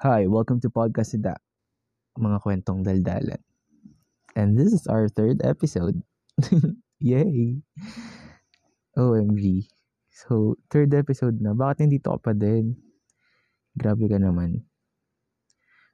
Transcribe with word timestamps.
Hi, 0.00 0.24
welcome 0.24 0.64
to 0.64 0.72
Podcast 0.72 1.12
Ida, 1.12 1.36
mga 2.16 2.40
kwentong 2.40 2.80
daldalan. 2.80 3.36
And 4.32 4.56
this 4.56 4.72
is 4.72 4.88
our 4.88 5.12
third 5.12 5.44
episode. 5.44 6.00
Yay! 7.04 7.60
OMG. 8.96 9.68
So, 10.08 10.56
third 10.72 10.96
episode 10.96 11.44
na. 11.44 11.52
Bakit 11.52 11.84
hindi 11.84 12.00
to 12.00 12.16
pa 12.16 12.32
din? 12.32 12.80
Grabe 13.76 14.08
ka 14.08 14.16
naman. 14.16 14.64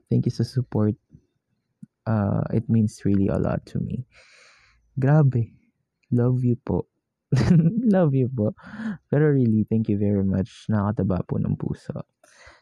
Thank 0.06 0.30
you 0.30 0.34
sa 0.38 0.46
support. 0.46 0.94
Uh, 2.06 2.46
it 2.54 2.70
means 2.70 3.02
really 3.02 3.26
a 3.26 3.42
lot 3.42 3.66
to 3.74 3.82
me. 3.82 4.06
Grabe. 4.94 5.50
Love 6.14 6.46
you 6.46 6.54
po. 6.62 6.86
Love 7.90 8.14
you 8.14 8.30
po. 8.30 8.54
Pero 9.10 9.34
really, 9.34 9.66
thank 9.66 9.90
you 9.90 9.98
very 9.98 10.22
much. 10.22 10.70
Nakataba 10.70 11.26
po 11.26 11.42
ng 11.42 11.58
puso. 11.58 12.06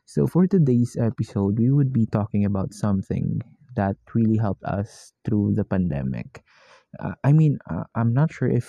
So, 0.04 0.26
for 0.26 0.46
today's 0.46 0.96
episode, 1.00 1.58
we 1.58 1.70
would 1.70 1.92
be 1.92 2.06
talking 2.06 2.44
about 2.44 2.74
something 2.74 3.40
that 3.76 3.96
really 4.14 4.36
helped 4.36 4.64
us 4.64 5.12
through 5.24 5.54
the 5.56 5.64
pandemic. 5.64 6.44
Uh, 7.00 7.14
I 7.24 7.32
mean, 7.32 7.58
uh, 7.68 7.84
I'm 7.94 8.12
not 8.12 8.32
sure 8.32 8.48
if 8.48 8.68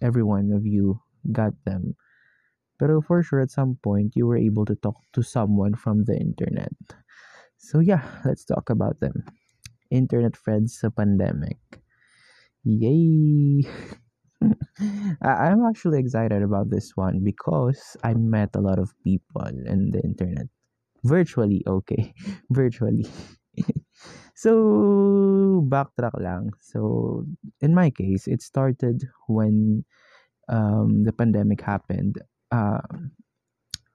every 0.00 0.22
one 0.22 0.52
of 0.52 0.66
you 0.66 1.00
got 1.32 1.52
them, 1.64 1.96
but 2.78 2.90
for 3.06 3.22
sure 3.22 3.40
at 3.40 3.50
some 3.50 3.78
point 3.82 4.14
you 4.16 4.26
were 4.26 4.38
able 4.38 4.64
to 4.66 4.76
talk 4.76 4.96
to 5.14 5.22
someone 5.22 5.74
from 5.74 6.04
the 6.04 6.16
internet. 6.16 6.74
So, 7.58 7.80
yeah, 7.80 8.02
let's 8.24 8.44
talk 8.44 8.70
about 8.70 9.00
them. 9.00 9.24
Internet 9.90 10.36
friends 10.36 10.78
sa 10.78 10.90
pandemic. 10.90 11.58
Yay! 12.64 13.66
I'm 15.22 15.64
actually 15.68 16.00
excited 16.00 16.42
about 16.42 16.70
this 16.70 16.96
one 16.96 17.20
because 17.22 17.96
I 18.02 18.14
met 18.14 18.56
a 18.56 18.60
lot 18.60 18.78
of 18.78 18.92
people 19.04 19.46
in 19.46 19.90
the 19.90 20.00
internet. 20.00 20.46
Virtually, 21.04 21.62
okay. 21.66 22.14
Virtually. 22.50 23.06
so, 24.34 25.64
backtrack 25.68 26.16
lang. 26.20 26.52
So, 26.60 27.24
in 27.60 27.74
my 27.74 27.90
case, 27.90 28.28
it 28.28 28.42
started 28.42 29.04
when 29.28 29.84
um, 30.48 31.04
the 31.04 31.12
pandemic 31.12 31.60
happened. 31.60 32.16
Uh, 32.50 32.80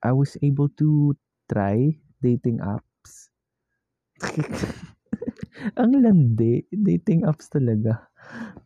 I 0.03 0.11
was 0.13 0.37
able 0.41 0.69
to 0.77 1.17
try 1.51 1.97
dating 2.21 2.61
apps. 2.61 3.29
Ang 5.81 5.97
landi. 5.97 6.65
Dating 6.69 7.25
apps 7.25 7.49
talaga. 7.49 8.05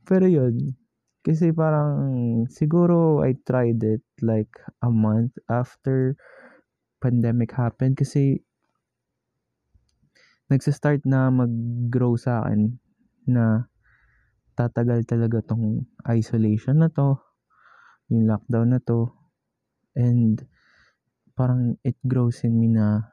Pero 0.03 0.27
yun, 0.27 0.75
Kasi 1.19 1.51
parang 1.51 1.99
siguro 2.47 3.19
I 3.19 3.35
tried 3.43 3.83
it 3.83 4.03
like 4.23 4.55
a 4.79 4.87
month 4.87 5.35
after 5.51 6.15
pandemic 7.03 7.51
happened 7.51 7.99
kasi 7.99 8.39
nagsa-start 10.47 11.03
na 11.03 11.27
mag-grow 11.27 12.15
sa 12.15 12.47
akin 12.47 12.79
na 13.27 13.67
tatagal 14.55 15.03
talaga 15.03 15.43
tong 15.43 15.83
isolation 16.07 16.79
na 16.79 16.89
to, 16.89 17.19
yung 18.07 18.25
lockdown 18.25 18.73
na 18.73 18.81
to, 18.81 19.11
and 19.99 20.47
parang 21.35 21.75
it 21.83 21.99
grows 22.07 22.47
in 22.47 22.55
me 22.55 22.71
na 22.71 23.11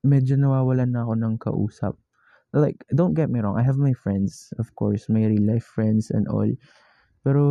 medyo 0.00 0.40
nawawalan 0.40 0.88
na 0.88 1.04
ako 1.04 1.12
ng 1.16 1.34
kausap 1.36 1.94
like 2.52 2.82
don't 2.94 3.14
get 3.14 3.30
me 3.30 3.38
wrong 3.40 3.58
I 3.58 3.62
have 3.62 3.78
my 3.78 3.94
friends 3.94 4.50
of 4.58 4.74
course 4.74 5.06
my 5.08 5.22
real 5.26 5.46
life 5.46 5.64
friends 5.64 6.10
and 6.10 6.26
all. 6.26 6.50
Pero 7.22 7.44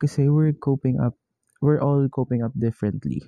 kasi 0.00 0.30
we're 0.30 0.56
coping 0.56 1.00
up 1.00 1.18
we're 1.60 1.82
all 1.82 2.08
coping 2.08 2.42
up 2.42 2.52
differently. 2.56 3.20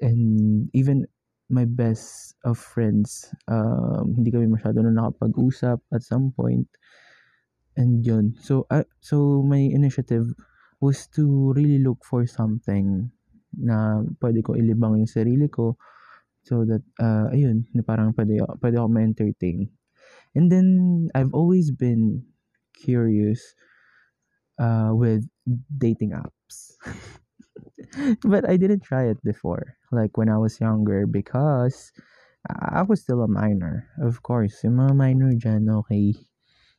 And 0.00 0.66
even 0.74 1.06
my 1.46 1.64
best 1.64 2.34
of 2.42 2.58
friends 2.58 3.30
um, 3.46 4.18
hindi 4.18 4.34
kami 4.34 4.50
masyado 4.50 4.82
na 4.82 4.90
nakapag-usap 4.90 5.78
at 5.94 6.02
some 6.02 6.34
point. 6.34 6.66
And 7.76 8.02
yun. 8.02 8.34
So 8.42 8.66
uh, 8.72 8.88
so 8.98 9.46
my 9.46 9.60
initiative 9.62 10.32
was 10.80 11.06
to 11.14 11.52
really 11.54 11.78
look 11.78 12.02
for 12.02 12.26
something 12.26 13.12
na 13.56 14.04
pwede 14.20 14.44
ko 14.44 14.52
ilibang 14.58 15.00
yung 15.00 15.08
sarili 15.08 15.48
ko 15.48 15.78
so 16.44 16.62
that 16.68 16.84
uh, 17.00 17.32
ayun 17.32 17.64
na 17.72 17.80
parang 17.80 18.12
pwede, 18.12 18.38
pwede 18.60 18.76
ako 18.76 18.88
ma-entertain 18.92 19.66
and 20.36 20.52
then 20.52 21.08
I've 21.16 21.32
always 21.32 21.72
been 21.72 22.22
curious 22.76 23.40
uh, 24.60 24.92
with 24.92 25.24
dating 25.78 26.12
apps. 26.12 26.76
but 28.22 28.48
I 28.48 28.56
didn't 28.60 28.84
try 28.84 29.08
it 29.08 29.16
before, 29.24 29.80
like 29.90 30.16
when 30.20 30.28
I 30.28 30.36
was 30.36 30.60
younger, 30.60 31.08
because 31.08 31.90
I 32.46 32.82
was 32.82 33.00
still 33.00 33.22
a 33.24 33.28
minor. 33.28 33.88
Of 33.98 34.22
course, 34.22 34.60
yung 34.62 34.76
mga 34.76 34.94
minor 34.94 35.32
dyan, 35.34 35.66
okay. 35.82 36.14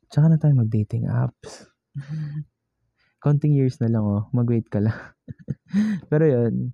Tsaka 0.08 0.32
na 0.32 0.38
tayo 0.40 0.56
mag-dating 0.56 1.10
apps. 1.10 1.68
Konting 3.26 3.58
years 3.58 3.82
na 3.82 3.92
lang, 3.92 4.06
oh. 4.06 4.30
Mag-wait 4.32 4.70
ka 4.70 4.80
lang. 4.80 4.96
Pero 6.14 6.24
yun. 6.24 6.72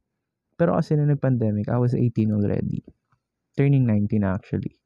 Pero 0.60 0.78
kasi 0.78 0.94
nung 0.94 1.10
nag-pandemic, 1.10 1.72
I 1.72 1.80
was 1.82 1.98
18 1.98 2.30
already. 2.30 2.86
Turning 3.58 3.90
19 3.90 4.22
actually. 4.22 4.78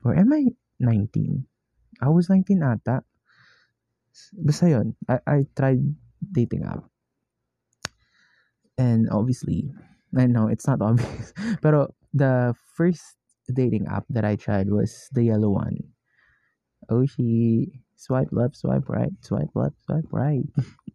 Or 0.00 0.16
am 0.16 0.32
I 0.32 0.48
19. 0.80 1.44
I 2.00 2.08
was 2.08 2.28
19 2.28 2.62
ata. 2.64 3.04
Basta 4.32 4.66
yun. 4.68 4.96
I, 5.08 5.20
I 5.26 5.38
tried 5.54 5.84
dating 6.32 6.64
app. 6.64 6.84
And 8.78 9.08
obviously, 9.12 9.70
I 10.16 10.26
know 10.26 10.48
it's 10.48 10.66
not 10.66 10.80
obvious. 10.84 11.32
Pero 11.60 11.92
the 12.12 12.56
first 12.74 13.20
dating 13.52 13.86
app 13.86 14.08
that 14.10 14.24
I 14.24 14.36
tried 14.36 14.70
was 14.70 15.08
the 15.12 15.24
yellow 15.24 15.50
one. 15.50 15.76
Oh, 16.88 17.06
she 17.06 17.70
swipe 17.94 18.32
left, 18.32 18.56
swipe 18.56 18.88
right, 18.88 19.12
swipe 19.20 19.52
left, 19.54 19.76
swipe 19.84 20.08
right. 20.10 20.48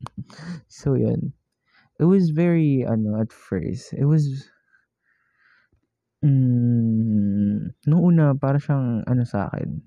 so 0.67 0.95
yun. 0.95 1.31
It 1.99 2.05
was 2.05 2.31
very, 2.35 2.83
ano, 2.83 3.21
at 3.21 3.31
first, 3.31 3.93
it 3.93 4.03
was 4.03 4.49
Hmm, 6.25 7.69
nung 7.85 8.01
una 8.01 8.33
para 8.33 8.57
siyang 8.57 9.05
ano 9.05 9.21
sa 9.29 9.45
akin, 9.45 9.77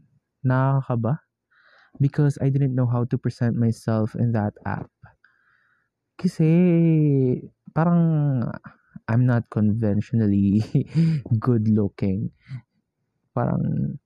nakakaba 0.47 1.19
because 1.99 2.39
I 2.39 2.47
didn't 2.55 2.79
know 2.79 2.87
how 2.87 3.03
to 3.11 3.19
present 3.19 3.59
myself 3.59 4.15
in 4.15 4.31
that 4.39 4.55
app. 4.63 4.87
Kasi 6.15 6.51
parang 7.75 8.03
I'm 9.11 9.27
not 9.27 9.51
conventionally 9.51 10.63
good 11.43 11.67
looking. 11.67 12.31
Parang 13.35 13.99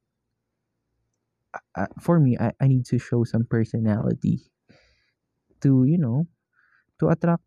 uh, 1.76 1.86
for 2.00 2.20
me, 2.20 2.36
I, 2.40 2.52
I 2.60 2.66
need 2.68 2.86
to 2.86 2.98
show 2.98 3.24
some 3.24 3.44
personality 3.44 4.40
to, 5.60 5.84
you 5.84 5.98
know, 5.98 6.26
to 7.00 7.08
attract 7.08 7.44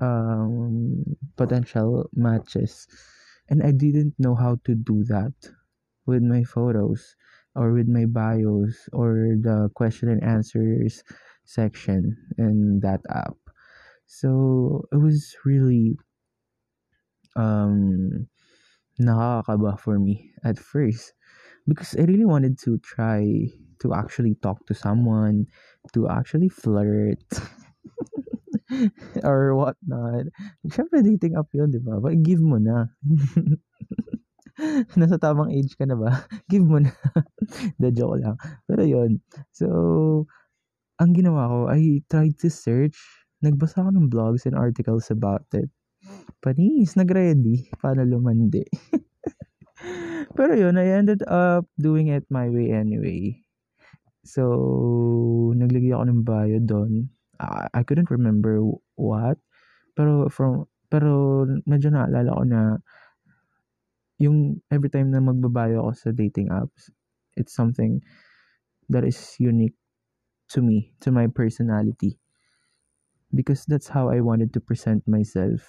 um, 0.00 1.04
potential 1.36 2.08
matches. 2.14 2.86
And 3.48 3.62
I 3.62 3.72
didn't 3.72 4.14
know 4.18 4.34
how 4.34 4.56
to 4.64 4.74
do 4.74 5.04
that 5.04 5.34
with 6.06 6.22
my 6.22 6.44
photos 6.44 7.16
or 7.54 7.72
with 7.72 7.88
my 7.88 8.06
bios 8.06 8.88
or 8.92 9.36
the 9.40 9.70
question 9.74 10.08
and 10.08 10.22
answers 10.24 11.02
section 11.44 12.16
in 12.38 12.80
that 12.80 13.02
app. 13.10 13.36
So 14.06 14.86
it 14.92 14.96
was 14.98 15.36
really 15.44 15.96
um 17.36 18.26
nakakaba 19.00 19.78
for 19.80 19.98
me 19.98 20.32
at 20.44 20.58
first 20.58 21.14
because 21.68 21.96
I 21.98 22.04
really 22.04 22.26
wanted 22.26 22.58
to 22.66 22.78
try 22.80 23.48
to 23.80 23.94
actually 23.94 24.34
talk 24.36 24.66
to 24.66 24.74
someone, 24.74 25.46
to 25.94 26.08
actually 26.08 26.48
flirt. 26.50 27.22
or 29.28 29.56
whatnot. 29.56 30.28
Siyempre, 30.68 31.00
dating 31.00 31.36
app 31.36 31.48
yun, 31.56 31.72
di 31.72 31.80
ba? 31.80 32.00
But 32.00 32.20
give 32.20 32.40
mo 32.40 32.60
na. 32.60 32.92
Nasa 34.98 35.16
tamang 35.16 35.54
age 35.54 35.78
ka 35.78 35.86
na 35.86 35.96
ba? 35.96 36.26
give 36.50 36.66
mo 36.66 36.82
na. 36.82 36.92
The 37.80 37.94
joke 37.94 38.20
lang. 38.20 38.36
Pero 38.68 38.82
yun. 38.84 39.22
So, 39.54 39.66
ang 40.98 41.14
ginawa 41.14 41.48
ko, 41.48 41.58
I 41.70 42.02
tried 42.10 42.36
to 42.42 42.50
search. 42.50 42.98
Nagbasa 43.40 43.86
ako 43.86 43.90
ng 43.94 44.10
blogs 44.10 44.44
and 44.44 44.58
articles 44.58 45.08
about 45.14 45.46
it. 45.54 45.70
Panis, 46.42 46.98
nag-ready. 46.98 47.70
Paano 47.78 48.02
lumandi. 48.02 48.66
Pero 50.34 50.52
yun, 50.58 50.74
I 50.74 50.90
ended 50.90 51.22
up 51.30 51.70
doing 51.78 52.10
it 52.10 52.26
my 52.28 52.50
way 52.50 52.74
anyway. 52.74 53.38
So, 54.26 55.54
naglagay 55.54 55.94
ako 55.94 56.04
ng 56.04 56.22
bio 56.26 56.58
doon 56.60 57.08
I, 57.38 57.82
couldn't 57.86 58.10
remember 58.10 58.60
what 58.98 59.38
pero 59.94 60.26
from 60.28 60.66
pero 60.90 61.46
medyo 61.66 61.94
naalala 61.94 62.34
ko 62.34 62.44
na 62.46 62.60
yung 64.18 64.58
every 64.70 64.90
time 64.90 65.14
na 65.14 65.22
magbabayo 65.22 65.86
ako 65.86 65.92
sa 65.94 66.10
dating 66.10 66.50
apps 66.50 66.90
it's 67.38 67.54
something 67.54 68.02
that 68.88 69.04
is 69.04 69.36
unique 69.38 69.76
to 70.48 70.62
me 70.62 70.92
to 71.00 71.12
my 71.12 71.28
personality. 71.28 72.18
Because 73.34 73.64
that's 73.68 73.88
how 73.88 74.08
I 74.08 74.20
wanted 74.20 74.52
to 74.56 74.60
present 74.60 75.04
myself 75.06 75.60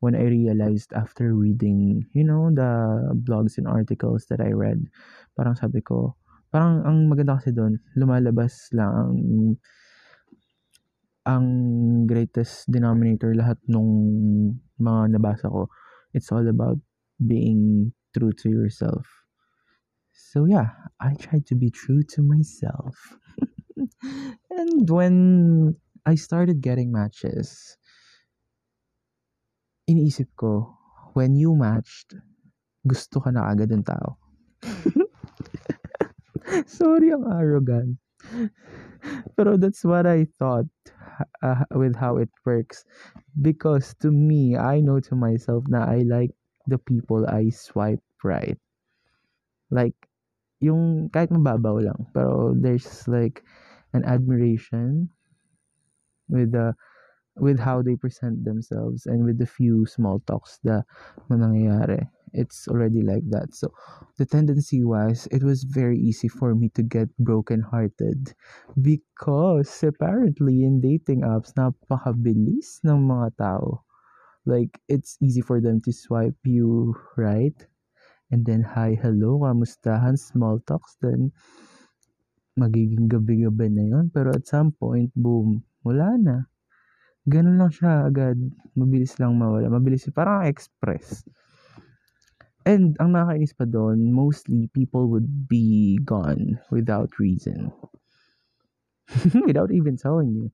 when 0.00 0.16
I 0.16 0.24
realized 0.24 0.92
after 0.92 1.34
reading, 1.36 2.08
you 2.12 2.24
know, 2.24 2.48
the 2.52 3.12
blogs 3.24 3.58
and 3.58 3.68
articles 3.68 4.26
that 4.28 4.40
I 4.40 4.52
read, 4.52 4.88
parang 5.36 5.56
sabi 5.56 5.80
ko, 5.84 6.16
parang 6.52 6.84
ang 6.88 7.08
maganda 7.08 7.36
kasi 7.36 7.52
doon, 7.52 7.80
lumalabas 7.96 8.72
lang 8.72 8.92
ang, 8.92 9.12
ang 11.26 12.06
greatest 12.06 12.70
denominator 12.70 13.34
lahat 13.34 13.58
nung 13.66 13.90
mga 14.78 15.18
nabasa 15.18 15.50
ko. 15.50 15.66
It's 16.14 16.30
all 16.30 16.46
about 16.46 16.78
being 17.18 17.92
true 18.14 18.30
to 18.30 18.48
yourself. 18.48 19.04
So 20.14 20.46
yeah, 20.46 20.70
I 21.02 21.18
tried 21.18 21.44
to 21.50 21.58
be 21.58 21.68
true 21.68 22.06
to 22.16 22.22
myself. 22.22 22.94
and 24.54 24.88
when 24.88 25.74
I 26.06 26.14
started 26.14 26.62
getting 26.62 26.94
matches, 26.94 27.74
iniisip 29.90 30.30
ko, 30.38 30.78
when 31.18 31.34
you 31.34 31.58
matched, 31.58 32.14
gusto 32.86 33.18
ka 33.18 33.34
na 33.34 33.50
agad 33.50 33.74
ng 33.74 33.82
tao. 33.82 34.14
Sorry, 36.78 37.10
ang 37.10 37.26
arrogant. 37.26 37.98
Pero 39.36 39.56
that's 39.56 39.84
what 39.84 40.06
I 40.06 40.26
thought 40.38 40.66
uh, 41.42 41.64
with 41.74 41.96
how 41.96 42.18
it 42.18 42.30
works. 42.44 42.84
Because 43.40 43.94
to 44.00 44.10
me, 44.10 44.56
I 44.56 44.80
know 44.80 45.00
to 45.00 45.14
myself 45.14 45.64
na 45.68 45.84
I 45.84 46.02
like 46.06 46.32
the 46.66 46.78
people 46.78 47.26
I 47.26 47.50
swipe 47.50 48.02
right. 48.24 48.58
Like, 49.70 49.96
yung 50.60 51.10
kahit 51.12 51.30
mababaw 51.30 51.84
lang. 51.84 52.06
Pero 52.14 52.54
there's 52.56 53.06
like 53.08 53.44
an 53.92 54.04
admiration 54.04 55.08
with 56.28 56.52
the 56.52 56.74
with 57.36 57.60
how 57.60 57.82
they 57.82 57.96
present 57.96 58.44
themselves 58.44 59.04
and 59.04 59.24
with 59.24 59.38
the 59.38 59.46
few 59.46 59.84
small 59.84 60.24
talks 60.24 60.58
na 60.64 60.80
nangyayari. 61.28 62.08
It's 62.36 62.68
already 62.68 63.00
like 63.00 63.24
that. 63.32 63.56
So 63.56 63.72
the 64.20 64.28
tendency 64.28 64.84
was 64.84 65.24
it 65.32 65.40
was 65.40 65.64
very 65.64 65.96
easy 65.96 66.28
for 66.28 66.54
me 66.54 66.68
to 66.76 66.84
get 66.84 67.08
broken-hearted 67.16 68.36
because 68.76 69.72
apparently 69.80 70.68
in 70.68 70.84
dating 70.84 71.24
apps 71.24 71.56
napakabilis 71.56 72.84
ng 72.84 73.08
mga 73.08 73.40
tao. 73.40 73.82
Like 74.44 74.76
it's 74.86 75.16
easy 75.24 75.40
for 75.40 75.64
them 75.64 75.80
to 75.88 75.90
swipe 75.90 76.38
you 76.44 76.94
right 77.16 77.56
and 78.30 78.44
then 78.44 78.60
hi, 78.60 78.94
hello, 79.00 79.40
kamustahan, 79.40 80.20
small 80.20 80.60
talks 80.68 81.00
then 81.00 81.32
magiging 82.56 83.08
gabi-gabi 83.08 83.68
na 83.68 83.84
yon 83.84 84.06
pero 84.12 84.32
at 84.32 84.44
some 84.44 84.72
point 84.76 85.12
boom, 85.16 85.64
wala 85.84 86.16
na. 86.20 86.36
Ganun 87.26 87.58
lang 87.58 87.74
siya 87.74 88.06
agad. 88.06 88.38
Mabilis 88.78 89.18
lang 89.18 89.34
mawala. 89.34 89.66
Mabilis. 89.66 90.06
Parang 90.14 90.46
express. 90.46 91.26
And 92.66 92.98
ang 92.98 93.14
nakakainis 93.14 93.54
pa 93.54 93.64
doon, 93.64 94.10
mostly 94.10 94.66
people 94.74 95.06
would 95.14 95.46
be 95.46 96.02
gone 96.02 96.58
without 96.74 97.14
reason. 97.22 97.70
without 99.46 99.70
even 99.70 99.96
telling 99.96 100.34
you. 100.34 100.46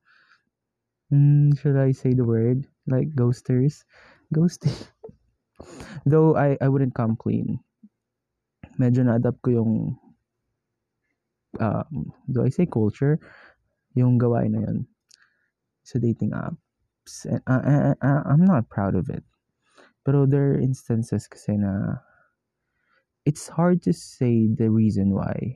Mm, 1.12 1.56
should 1.59 1.76
I 1.76 1.93
say 1.93 2.12
the 2.12 2.25
word? 2.25 2.69
Like 2.87 3.17
ghosters? 3.17 3.85
Ghosting. 4.35 4.76
Though 6.06 6.37
I, 6.37 6.56
I 6.61 6.69
wouldn't 6.69 6.94
come 6.94 7.17
clean. 7.17 7.61
Medyo 8.76 9.08
na-adapt 9.08 9.41
ko 9.44 9.50
yung 9.53 9.73
um, 11.61 12.12
do 12.29 12.44
I 12.44 12.49
say 12.49 12.67
culture? 12.67 13.20
Yung 13.97 14.17
gawain 14.17 14.53
na 14.53 14.61
yun 14.69 14.79
sa 15.85 15.99
dating 15.99 16.32
apps. 16.32 17.26
And 17.29 17.43
I, 17.47 17.56
I, 17.56 17.94
I, 18.00 18.12
I'm 18.32 18.44
not 18.44 18.69
proud 18.70 18.94
of 18.94 19.11
it. 19.11 19.25
Pero 20.03 20.27
there 20.27 20.55
are 20.55 20.61
instances 20.61 21.31
kasi 21.31 21.55
na 21.55 22.03
it's 23.25 23.47
hard 23.47 23.83
to 23.87 23.93
say 23.95 24.51
the 24.51 24.67
reason 24.71 25.15
why. 25.15 25.55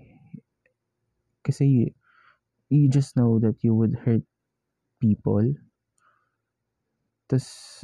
Kasi 1.43 1.67
you, 1.67 1.87
you 2.71 2.89
just 2.91 3.17
know 3.17 3.39
that 3.39 3.59
you 3.63 3.75
would 3.75 3.95
hurt 4.07 4.23
people. 5.03 5.43
Tapos, 7.27 7.83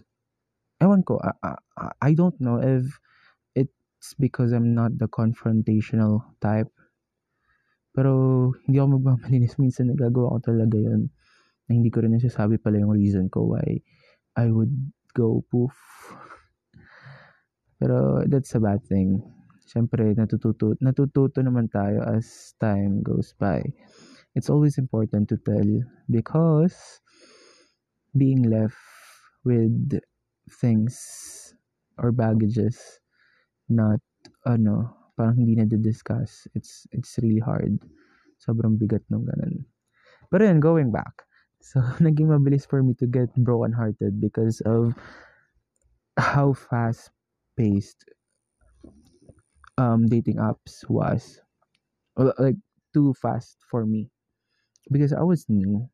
ewan 0.79 1.03
ko, 1.03 1.19
I, 1.19 1.59
I, 1.79 1.91
I 1.99 2.11
don't 2.15 2.39
know 2.39 2.63
if 2.63 2.87
it's 3.55 4.15
because 4.19 4.55
I'm 4.55 4.75
not 4.75 4.99
the 4.99 5.11
confrontational 5.11 6.23
type. 6.39 6.71
Pero, 7.95 8.51
hindi 8.67 8.79
ako 8.79 9.03
magmamalinis. 9.03 9.59
Minsan 9.63 9.91
nagagawa 9.91 10.39
ko 10.39 10.55
talaga 10.55 10.79
yun 10.79 11.11
na 11.67 11.71
hindi 11.79 11.91
ko 11.91 12.03
rin 12.03 12.15
nasasabi 12.15 12.59
pala 12.59 12.83
yung 12.83 12.95
reason 12.95 13.31
ko 13.31 13.55
why 13.55 13.83
I 14.35 14.51
would 14.51 14.73
go 15.15 15.45
poof. 15.53 15.75
Pero 17.83 18.23
that's 18.31 18.55
a 18.55 18.63
bad 18.63 18.79
thing. 18.87 19.19
Siyempre, 19.67 20.15
natututo, 20.15 20.79
natututo 20.79 21.43
naman 21.43 21.67
tayo 21.67 22.07
as 22.07 22.55
time 22.63 23.03
goes 23.03 23.35
by. 23.35 23.59
It's 24.39 24.47
always 24.47 24.79
important 24.79 25.27
to 25.35 25.37
tell 25.43 25.67
because 26.07 27.03
being 28.15 28.47
left 28.47 28.79
with 29.43 29.99
things 30.63 30.95
or 31.99 32.15
baggages 32.15 32.79
not 33.67 33.99
ano 34.47 34.95
parang 35.17 35.35
hindi 35.35 35.57
na 35.57 35.67
discuss 35.67 36.45
it's 36.53 36.85
it's 36.93 37.17
really 37.25 37.41
hard 37.41 37.81
sobrang 38.37 38.77
bigat 38.77 39.01
nung 39.09 39.25
ganun 39.25 39.65
but 40.29 40.45
then 40.45 40.61
going 40.61 40.93
back 40.93 41.25
So, 41.63 41.79
naging 42.03 42.27
mabilis 42.27 42.67
for 42.67 42.83
me 42.83 42.99
to 42.99 43.07
get 43.07 43.31
broken-hearted 43.39 44.19
because 44.19 44.59
of 44.67 44.99
how 46.19 46.59
fast-paced 47.57 48.05
um, 49.79 50.07
dating 50.07 50.37
apps 50.37 50.89
was. 50.89 51.41
Like, 52.17 52.57
too 52.93 53.15
fast 53.15 53.59
for 53.71 53.87
me. 53.87 54.11
Because 54.91 55.13
I 55.13 55.23
was 55.23 55.47
new. 55.49 55.89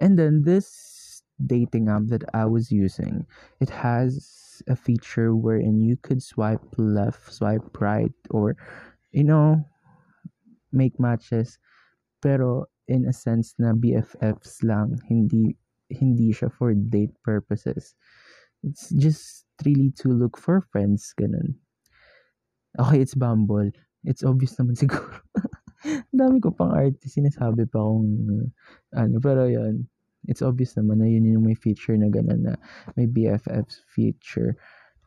And 0.00 0.18
then 0.18 0.42
this 0.44 1.22
dating 1.46 1.88
app 1.88 2.02
that 2.06 2.24
I 2.34 2.44
was 2.46 2.70
using, 2.70 3.26
it 3.60 3.70
has 3.70 4.62
a 4.68 4.76
feature 4.76 5.34
wherein 5.34 5.80
you 5.80 5.96
could 5.96 6.22
swipe 6.22 6.64
left, 6.76 7.32
swipe 7.32 7.80
right, 7.80 8.12
or, 8.30 8.56
you 9.12 9.24
know, 9.24 9.64
make 10.72 10.98
matches. 11.00 11.58
Pero 12.20 12.66
in 12.88 13.06
a 13.06 13.12
sense 13.12 13.54
na 13.58 13.72
BFFs 13.72 14.62
lang, 14.64 15.00
hindi 15.08 15.56
hindi 15.88 16.32
siya 16.32 16.52
for 16.52 16.74
date 16.74 17.14
purposes. 17.22 17.94
It's 18.64 18.90
just 18.90 19.43
really 19.64 19.92
to 20.02 20.08
look 20.08 20.36
for 20.38 20.60
friends, 20.72 21.14
ganun. 21.18 21.54
Okay, 22.78 23.00
it's 23.00 23.14
Bumble. 23.14 23.70
It's 24.02 24.24
obvious 24.24 24.56
naman 24.58 24.74
siguro. 24.74 25.22
dami 26.16 26.40
ko 26.40 26.50
pang 26.50 26.72
art, 26.72 26.96
sinasabi 27.04 27.68
pa 27.68 27.78
uh, 27.78 28.46
ano, 28.96 29.16
pero 29.20 29.44
yun, 29.46 29.84
it's 30.26 30.42
obvious 30.42 30.74
naman 30.74 31.04
na 31.04 31.08
yun 31.08 31.28
yung 31.28 31.44
may 31.44 31.54
feature 31.54 31.96
na 31.96 32.08
ganun 32.08 32.42
na 32.42 32.54
may 32.96 33.06
BFFs 33.06 33.84
feature. 33.92 34.56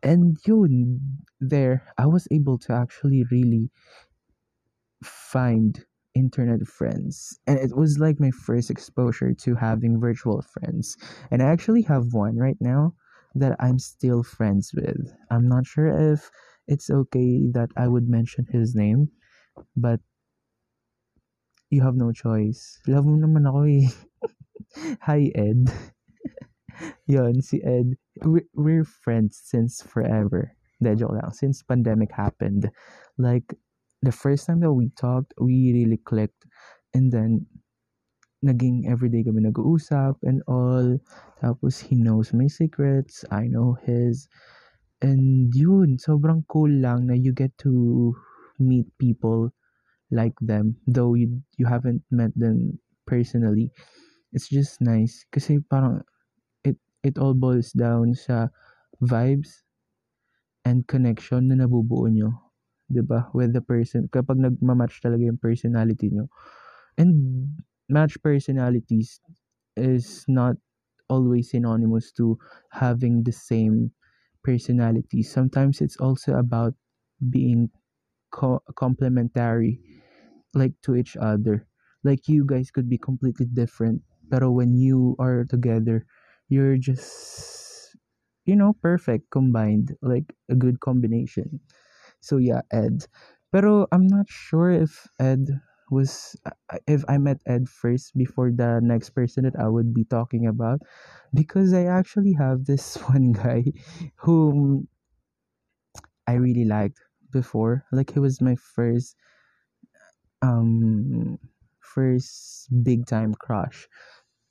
And 0.06 0.38
yun, 0.46 1.02
there, 1.42 1.82
I 1.98 2.06
was 2.06 2.30
able 2.30 2.62
to 2.70 2.74
actually 2.78 3.26
really 3.34 3.74
find 5.04 5.84
internet 6.14 6.66
friends 6.66 7.38
and 7.46 7.60
it 7.60 7.76
was 7.78 8.00
like 8.00 8.20
my 8.20 8.32
first 8.32 8.72
exposure 8.72 9.34
to 9.34 9.54
having 9.54 10.02
virtual 10.02 10.42
friends 10.42 10.98
and 11.30 11.44
i 11.44 11.46
actually 11.46 11.84
have 11.84 12.12
one 12.12 12.36
right 12.36 12.58
now 12.60 12.92
that 13.40 13.56
i'm 13.60 13.80
still 13.80 14.24
friends 14.24 14.72
with. 14.74 15.14
I'm 15.32 15.48
not 15.48 15.66
sure 15.66 15.88
if 16.14 16.30
it's 16.68 16.90
okay 16.90 17.48
that 17.54 17.70
i 17.78 17.88
would 17.88 18.10
mention 18.10 18.46
his 18.52 18.76
name 18.76 19.10
but 19.76 20.00
you 21.70 21.82
have 21.82 21.96
no 21.96 22.12
choice. 22.12 22.80
Love 22.88 23.06
mo 23.06 23.20
naman 23.20 23.44
ako 23.44 23.68
eh. 23.68 23.88
Hi 25.08 25.32
ed. 25.36 25.68
Yon 27.12 27.42
si 27.42 27.60
ed. 27.64 28.00
We're, 28.24 28.48
we're 28.56 28.88
friends 28.88 29.42
since 29.44 29.82
forever. 29.84 30.56
De, 30.80 30.96
joke 30.96 31.18
lang. 31.18 31.34
Since 31.34 31.64
pandemic 31.64 32.14
happened, 32.14 32.70
like 33.18 33.52
the 34.02 34.14
first 34.14 34.48
time 34.48 34.62
that 34.62 34.72
we 34.72 34.94
talked, 34.96 35.34
we 35.42 35.74
really 35.74 35.98
clicked. 35.98 36.46
And 36.94 37.12
then, 37.12 37.48
naging 38.44 38.86
everyday 38.86 39.24
kami 39.24 39.46
nag-uusap 39.46 40.18
and 40.24 40.42
all. 40.48 40.98
Tapos, 41.42 41.82
he 41.82 41.96
knows 41.98 42.34
my 42.34 42.48
secrets. 42.48 43.26
I 43.32 43.48
know 43.50 43.78
his. 43.86 44.28
And 45.02 45.54
yun, 45.54 45.98
sobrang 46.02 46.46
cool 46.50 46.70
lang 46.70 47.08
na 47.08 47.14
you 47.14 47.34
get 47.34 47.54
to 47.66 48.14
meet 48.58 48.90
people 48.98 49.54
like 50.10 50.38
them. 50.42 50.78
Though 50.90 51.14
you, 51.14 51.42
you 51.58 51.66
haven't 51.70 52.02
met 52.10 52.34
them 52.34 52.80
personally. 53.06 53.70
It's 54.34 54.50
just 54.50 54.82
nice. 54.82 55.26
Kasi 55.30 55.62
parang, 55.70 56.02
it, 56.66 56.78
it 57.04 57.18
all 57.18 57.34
boils 57.34 57.74
down 57.74 58.14
sa 58.18 58.50
vibes 59.02 59.64
and 60.66 60.84
connection 60.90 61.48
na 61.48 61.64
nabubuo 61.64 62.10
nyo 62.12 62.48
ba? 62.90 63.28
With 63.36 63.52
the 63.52 63.64
person 63.64 64.08
kapag 64.08 64.40
nagma-match 64.40 65.04
talaga 65.04 65.28
yung 65.28 65.40
personality 65.40 66.08
nyo. 66.12 66.32
And 66.96 67.14
match 67.90 68.18
personalities 68.24 69.20
is 69.78 70.26
not 70.28 70.56
always 71.10 71.52
synonymous 71.52 72.12
to 72.14 72.38
having 72.72 73.24
the 73.24 73.32
same 73.32 73.92
personality. 74.44 75.24
Sometimes 75.24 75.82
it's 75.82 75.98
also 75.98 76.36
about 76.36 76.74
being 77.30 77.70
co- 78.32 78.64
complementary 78.76 79.80
like 80.54 80.74
to 80.84 80.96
each 80.96 81.16
other. 81.18 81.66
Like 82.04 82.28
you 82.28 82.46
guys 82.46 82.72
could 82.72 82.90
be 82.90 82.98
completely 82.98 83.46
different, 83.48 84.02
but 84.30 84.44
when 84.52 84.76
you 84.76 85.16
are 85.20 85.46
together, 85.46 86.06
you're 86.50 86.78
just 86.78 87.96
you 88.46 88.56
know 88.56 88.74
perfect 88.82 89.30
combined, 89.32 89.96
like 90.02 90.34
a 90.50 90.56
good 90.56 90.80
combination. 90.80 91.60
So 92.22 92.38
yeah, 92.38 92.62
Ed. 92.72 93.06
Pero 93.52 93.88
I'm 93.92 94.08
not 94.08 94.28
sure 94.30 94.72
if 94.72 95.08
Ed 95.20 95.48
was 95.90 96.36
uh, 96.46 96.78
if 96.88 97.04
I 97.08 97.18
met 97.18 97.42
Ed 97.46 97.70
first 97.70 98.16
before 98.18 98.52
the 98.52 98.80
next 98.84 99.12
person 99.12 99.44
that 99.46 99.56
I 99.60 99.68
would 99.68 99.94
be 99.94 100.04
talking 100.06 100.48
about 100.48 100.82
because 101.34 101.74
I 101.74 101.86
actually 101.86 102.34
have 102.34 102.66
this 102.66 102.96
one 103.10 103.32
guy 103.34 103.66
whom 104.18 104.88
I 106.28 106.34
really 106.34 106.64
liked 106.66 107.02
before. 107.32 107.86
Like 107.92 108.12
he 108.12 108.20
was 108.20 108.40
my 108.42 108.56
first 108.56 109.16
um 110.42 111.38
first 111.80 112.68
big 112.84 113.06
time 113.06 113.34
crush 113.34 113.88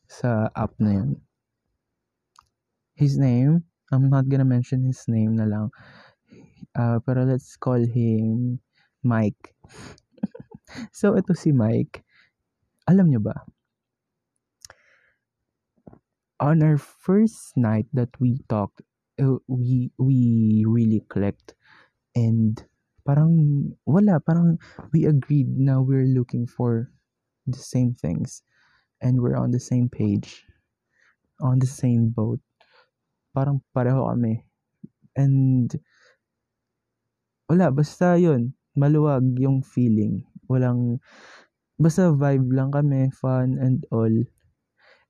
sa 0.09 0.49
app 0.57 0.73
na 0.79 0.91
yun. 1.03 1.11
His 2.95 3.17
name, 3.17 3.63
I'm 3.93 4.11
not 4.11 4.29
gonna 4.29 4.45
mention 4.45 4.85
his 4.85 5.07
name 5.07 5.37
na 5.37 5.45
lang. 5.45 5.71
Uh, 6.75 6.99
pero 7.01 7.25
let's 7.25 7.57
call 7.57 7.81
him 7.81 8.61
Mike. 9.03 9.55
So, 10.93 11.15
ito 11.15 11.33
si 11.35 11.51
Mike. 11.53 12.03
Alam 12.87 13.11
nyo 13.11 13.21
ba? 13.23 13.37
On 16.39 16.61
our 16.63 16.77
first 16.79 17.57
night 17.57 17.89
that 17.97 18.13
we 18.21 18.39
talked, 18.47 18.85
uh, 19.21 19.41
we 19.49 19.91
we 19.97 20.63
really 20.69 21.01
clicked 21.09 21.57
and 22.15 22.61
parang 23.07 23.73
wala 23.87 24.19
parang 24.21 24.59
we 24.91 25.07
agreed 25.07 25.49
na 25.57 25.79
we're 25.81 26.11
looking 26.11 26.45
for 26.45 26.91
the 27.47 27.61
same 27.61 27.95
things 27.95 28.43
and 29.01 29.23
we're 29.23 29.39
on 29.39 29.55
the 29.55 29.63
same 29.63 29.87
page 29.87 30.43
on 31.39 31.63
the 31.63 31.69
same 31.69 32.11
boat 32.11 32.43
parang 33.31 33.63
pareho 33.71 34.11
kami 34.11 34.43
and 35.15 35.79
wala 37.47 37.71
basta 37.71 38.19
yun 38.19 38.51
maluwag 38.75 39.23
yung 39.39 39.63
feeling 39.63 40.27
walang 40.49 41.01
basta 41.81 42.13
vibe 42.13 42.49
lang 42.53 42.71
kami 42.73 43.11
fun 43.13 43.59
and 43.61 43.85
all. 43.93 44.13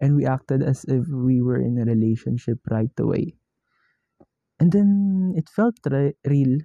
And 0.00 0.16
we 0.16 0.26
acted 0.26 0.62
as 0.62 0.84
if 0.88 1.08
we 1.08 1.42
were 1.42 1.60
in 1.60 1.78
a 1.78 1.84
relationship 1.84 2.60
right 2.70 2.92
away. 3.00 3.36
And 4.60 4.70
then 4.72 5.32
it 5.36 5.48
felt 5.48 5.76
re- 5.90 6.14
real. 6.26 6.58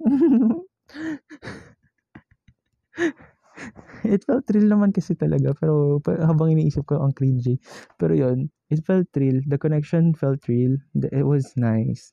It 4.04 4.24
felt 4.24 4.46
real 4.54 4.68
naman 4.70 4.92
kasi 4.94 5.16
talaga 5.18 5.52
pero 5.56 5.98
habang 6.22 6.52
iniisip 6.54 6.86
ko 6.86 7.02
ang 7.02 7.12
cringy. 7.16 7.58
Pero 7.98 8.14
yon 8.14 8.48
it 8.70 8.82
felt 8.86 9.08
real. 9.16 9.40
The 9.46 9.58
connection 9.58 10.14
felt 10.14 10.46
real. 10.48 10.76
It 10.94 11.26
was 11.26 11.52
nice 11.58 12.12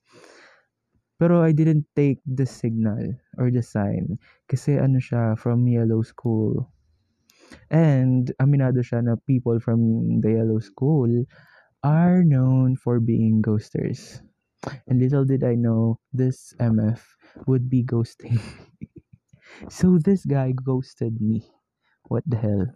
pero 1.24 1.40
I 1.40 1.56
didn't 1.56 1.88
take 1.96 2.20
the 2.28 2.44
signal 2.44 3.16
or 3.40 3.48
the 3.48 3.64
sign 3.64 4.20
kasi 4.52 4.76
ano 4.76 5.00
siya 5.00 5.40
from 5.40 5.64
yellow 5.72 6.04
school. 6.04 6.68
And 7.72 8.28
aminado 8.44 8.84
siya 8.84 9.08
na 9.08 9.16
people 9.24 9.64
from 9.64 10.20
the 10.20 10.36
yellow 10.44 10.60
school 10.60 11.24
are 11.80 12.28
known 12.28 12.76
for 12.76 13.00
being 13.00 13.40
ghosters. 13.40 14.20
And 14.92 15.00
little 15.00 15.24
did 15.24 15.48
I 15.48 15.56
know 15.56 16.04
this 16.12 16.52
MF 16.60 17.00
would 17.48 17.72
be 17.72 17.88
ghosting 17.88 18.44
so 19.72 19.96
this 19.96 20.28
guy 20.28 20.52
ghosted 20.52 21.24
me. 21.24 21.48
What 22.12 22.28
the 22.28 22.36
hell? 22.44 22.68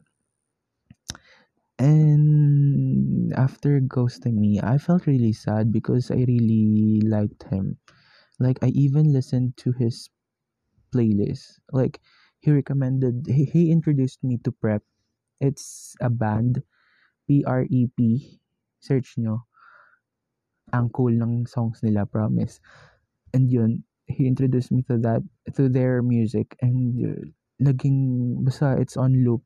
And 1.83 3.33
after 3.35 3.79
ghosting 3.81 4.35
me 4.39 4.59
i 4.63 4.77
felt 4.77 5.05
really 5.05 5.33
sad 5.33 5.71
because 5.71 6.09
i 6.11 6.23
really 6.27 7.01
liked 7.03 7.43
him 7.51 7.77
like 8.39 8.59
i 8.61 8.69
even 8.73 9.11
listened 9.13 9.57
to 9.57 9.71
his 9.73 10.09
playlist. 10.93 11.59
Like 11.71 11.99
he 12.39 12.51
recommended 12.51 13.27
he, 13.27 13.45
he 13.45 13.71
introduced 13.71 14.23
me 14.23 14.39
to 14.43 14.51
prep. 14.51 14.83
It's 15.39 15.95
a 16.01 16.09
band 16.09 16.63
p-r-e-p 17.27 17.99
search 18.79 19.19
nyo. 19.19 19.45
Ang 20.73 20.89
cool 20.91 21.15
ng 21.15 21.45
songs 21.47 21.83
nila 21.83 22.07
promise. 22.07 22.59
And 23.35 23.51
yun 23.51 23.83
he 24.07 24.27
introduced 24.27 24.71
me 24.71 24.83
to 24.87 24.97
that 25.03 25.21
to 25.55 25.67
their 25.69 26.01
music. 26.01 26.55
And 26.63 26.95
uh, 27.03 27.23
naging 27.59 28.41
basta 28.47 28.79
it's 28.79 28.97
on 28.97 29.13
loop. 29.23 29.43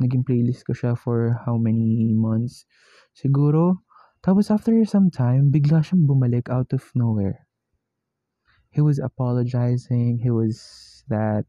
Naging 0.00 0.22
playlist 0.24 0.64
ko 0.64 0.72
siya 0.72 0.94
for 0.96 1.38
how 1.44 1.58
many 1.58 2.14
months? 2.14 2.64
Siguro 3.14 3.82
tapos 4.18 4.50
after 4.50 4.74
some 4.82 5.14
time 5.14 5.54
bigla 5.54 5.78
siyang 5.78 6.10
bumalik 6.10 6.50
out 6.50 6.74
of 6.74 6.82
nowhere 6.98 7.47
he 8.78 8.82
was 8.82 9.00
apologizing 9.02 10.20
he 10.22 10.30
was 10.30 11.02
that 11.10 11.44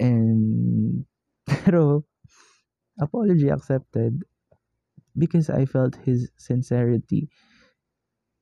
and 0.00 1.04
pero 1.46 2.04
apology 3.00 3.48
accepted 3.48 4.22
because 5.18 5.50
I 5.50 5.64
felt 5.66 5.96
his 6.04 6.30
sincerity 6.36 7.28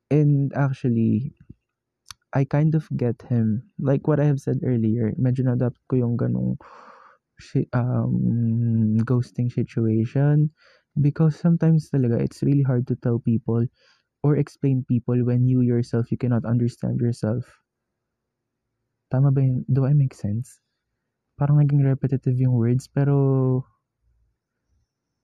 and 0.09 0.53
actually 0.55 1.33
I 2.33 2.45
kind 2.45 2.75
of 2.75 2.87
get 2.97 3.21
him. 3.23 3.71
Like 3.79 4.07
what 4.07 4.19
I 4.19 4.25
have 4.25 4.39
said 4.41 4.61
earlier, 4.65 5.13
medyo 5.17 5.45
na-adapt 5.45 5.77
ko 5.89 5.97
yung 6.01 6.17
ganong 6.17 6.57
um, 7.73 8.97
ghosting 9.05 9.51
situation 9.51 10.49
because 11.01 11.35
sometimes 11.37 11.89
talaga 11.89 12.21
it's 12.21 12.43
really 12.43 12.63
hard 12.63 12.85
to 12.87 12.95
tell 12.95 13.19
people 13.19 13.65
or 14.23 14.37
explain 14.37 14.85
people 14.89 15.17
when 15.25 15.47
you 15.47 15.61
yourself 15.61 16.11
you 16.11 16.17
cannot 16.17 16.45
understand 16.45 16.99
yourself. 17.01 17.62
Tama 19.13 19.29
ba 19.29 19.45
yun? 19.45 19.61
Do 19.69 19.85
I 19.85 19.93
make 19.93 20.17
sense? 20.17 20.57
Parang 21.37 21.61
naging 21.61 21.85
repetitive 21.85 22.33
yung 22.33 22.57
words 22.57 22.89
pero 22.89 23.13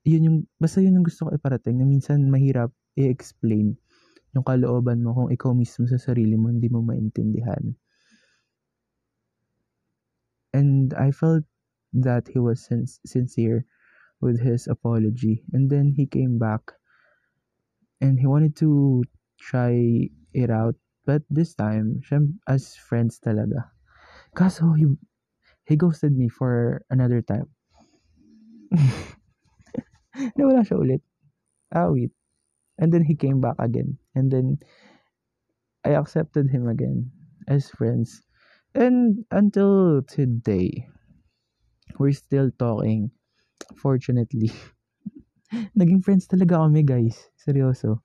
yun 0.05 0.29
yung 0.29 0.37
basta 0.61 0.77
yun 0.77 1.01
yung 1.01 1.09
gusto 1.09 1.25
ko 1.25 1.33
iparating 1.33 1.81
na 1.81 1.89
minsan 1.89 2.29
mahirap 2.29 2.69
i-explain 3.01 3.73
yung 4.37 4.45
kalooban 4.45 5.01
mo 5.01 5.17
kung 5.17 5.33
ikaw 5.33 5.57
mismo 5.57 5.89
sa 5.89 5.97
sarili 5.97 6.37
mo 6.37 6.53
hindi 6.53 6.69
mo 6.69 6.85
maintindihan. 6.85 7.73
And 10.53 10.93
I 10.93 11.09
felt 11.09 11.49
that 11.93 12.29
he 12.29 12.37
was 12.37 12.61
sin- 12.61 12.85
sincere 12.85 13.65
with 14.21 14.37
his 14.37 14.69
apology. 14.69 15.41
And 15.53 15.69
then 15.69 15.93
he 15.97 16.05
came 16.05 16.37
back 16.37 16.61
and 18.01 18.21
he 18.21 18.25
wanted 18.29 18.53
to 18.61 19.01
try 19.41 20.09
it 20.33 20.49
out. 20.49 20.77
But 21.05 21.25
this 21.29 21.57
time, 21.57 22.05
as 22.45 22.77
friends 22.77 23.17
talaga. 23.17 23.78
Kaso, 24.39 24.71
he, 24.71 24.87
he 25.67 25.75
ghosted 25.75 26.15
me 26.15 26.31
for 26.31 26.79
another 26.87 27.19
time. 27.19 27.51
Nawala 30.39 30.63
siya 30.63 30.79
ulit. 30.79 31.03
Awit. 31.75 32.15
And 32.79 32.87
then 32.95 33.03
he 33.03 33.19
came 33.19 33.43
back 33.43 33.59
again. 33.59 33.99
And 34.15 34.31
then 34.31 34.63
I 35.83 35.99
accepted 35.99 36.47
him 36.47 36.71
again 36.71 37.11
as 37.51 37.67
friends. 37.75 38.23
And 38.71 39.27
until 39.35 40.07
today, 40.07 40.87
we're 41.99 42.15
still 42.15 42.55
talking. 42.55 43.11
Fortunately. 43.75 44.55
Naging 45.75 45.99
friends 45.99 46.31
talaga 46.31 46.63
kami, 46.63 46.87
guys. 46.87 47.27
Seryoso. 47.35 47.99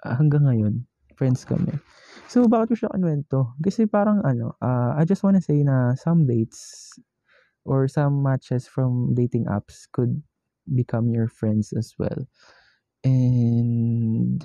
Ah, 0.00 0.16
hanggang 0.16 0.48
ngayon, 0.48 0.88
friends 1.20 1.44
kami. 1.44 1.76
So, 2.26 2.50
bakit 2.50 2.74
ko 2.74 2.74
siya 2.74 2.90
kanwento? 2.92 3.54
Kasi 3.62 3.86
parang 3.86 4.18
ano, 4.26 4.58
ah, 4.58 4.98
I 4.98 5.06
just 5.06 5.22
wanna 5.22 5.40
say 5.40 5.62
na 5.62 5.94
some 5.94 6.26
dates 6.26 6.90
or 7.64 7.86
some 7.88 8.22
matches 8.22 8.66
from 8.66 9.14
dating 9.14 9.46
apps 9.46 9.86
could 9.92 10.22
become 10.74 11.10
your 11.14 11.28
friends 11.28 11.72
as 11.74 11.94
well. 11.98 12.26
And 13.04 14.42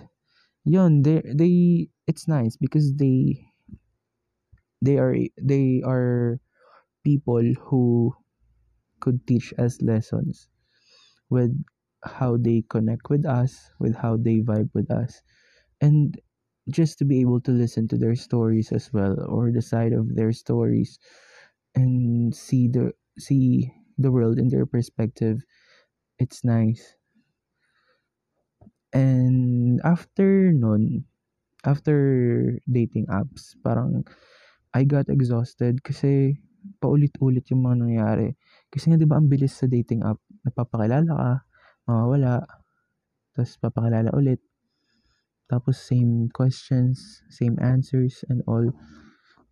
yun, 0.66 1.02
they 1.04 1.22
they 1.26 1.56
it's 2.08 2.28
nice 2.28 2.58
because 2.58 2.94
they 2.98 3.42
they 4.82 4.98
are 4.98 5.16
they 5.42 5.82
are 5.86 6.40
people 7.04 7.44
who 7.70 8.14
could 9.00 9.26
teach 9.28 9.54
us 9.58 9.82
lessons 9.82 10.50
with 11.30 11.52
how 12.04 12.38
they 12.38 12.64
connect 12.70 13.10
with 13.10 13.26
us, 13.26 13.72
with 13.80 13.96
how 13.96 14.18
they 14.18 14.42
vibe 14.42 14.70
with 14.74 14.92
us. 14.92 15.22
And 15.82 16.18
just 16.70 16.98
to 17.00 17.06
be 17.06 17.22
able 17.22 17.42
to 17.42 17.52
listen 17.52 17.88
to 17.88 17.98
their 17.98 18.16
stories 18.16 18.72
as 18.72 18.92
well 18.94 19.16
or 19.30 19.52
the 19.52 19.62
side 19.62 19.94
of 19.94 20.16
their 20.16 20.32
stories 20.32 21.00
and 21.76 22.34
see 22.36 22.68
the 22.68 22.92
see 23.20 23.72
the 23.98 24.12
world 24.12 24.40
in 24.40 24.50
their 24.50 24.66
perspective 24.66 25.44
it's 26.20 26.44
nice 26.44 26.96
And 28.94 29.80
after 29.88 30.52
nun, 30.52 31.08
after 31.64 31.96
dating 32.68 33.08
apps, 33.08 33.56
parang 33.64 34.04
I 34.76 34.84
got 34.84 35.08
exhausted 35.12 35.84
kasi 35.84 36.40
paulit-ulit 36.84 37.48
yung 37.52 37.64
mga 37.68 37.78
nangyari. 37.88 38.30
Kasi 38.72 38.92
nga 38.92 38.98
'di 39.00 39.08
ba 39.08 39.20
ang 39.20 39.32
bilis 39.32 39.56
sa 39.56 39.68
dating 39.68 40.04
app, 40.04 40.20
napapakilala 40.44 41.08
ka, 41.12 41.32
mawawala, 41.88 42.44
tapos 43.36 43.56
papakilala 43.62 44.12
ulit. 44.16 44.42
Tapos 45.52 45.76
same 45.76 46.32
questions, 46.32 47.20
same 47.28 47.60
answers 47.60 48.24
and 48.32 48.40
all. 48.48 48.64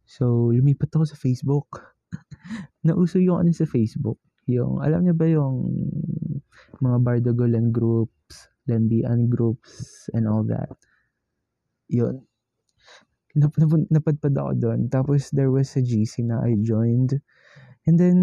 So, 0.07 0.55
lumipat 0.55 0.95
ako 0.95 1.03
sa 1.03 1.19
Facebook. 1.19 1.67
Nauso 2.87 3.19
yung 3.19 3.43
ano 3.43 3.51
sa 3.51 3.67
Facebook, 3.67 4.15
yung 4.47 4.79
alam 4.79 5.03
niyo 5.03 5.13
ba 5.13 5.27
yung 5.27 5.75
mga 6.79 6.97
Bardagulan 7.03 7.75
groups, 7.75 8.47
Landian 8.71 9.27
groups, 9.27 10.07
and 10.15 10.23
all 10.23 10.47
that. 10.47 10.71
Yun. 11.91 12.23
Nap, 13.35 13.53
nap, 13.59 13.71
napadpad 13.91 14.33
ako 14.39 14.51
doon. 14.55 14.79
Tapos 14.87 15.29
there 15.35 15.51
was 15.51 15.67
a 15.75 15.83
GC 15.83 16.25
na 16.25 16.41
I 16.41 16.55
joined. 16.63 17.19
And 17.85 17.99
then, 17.99 18.19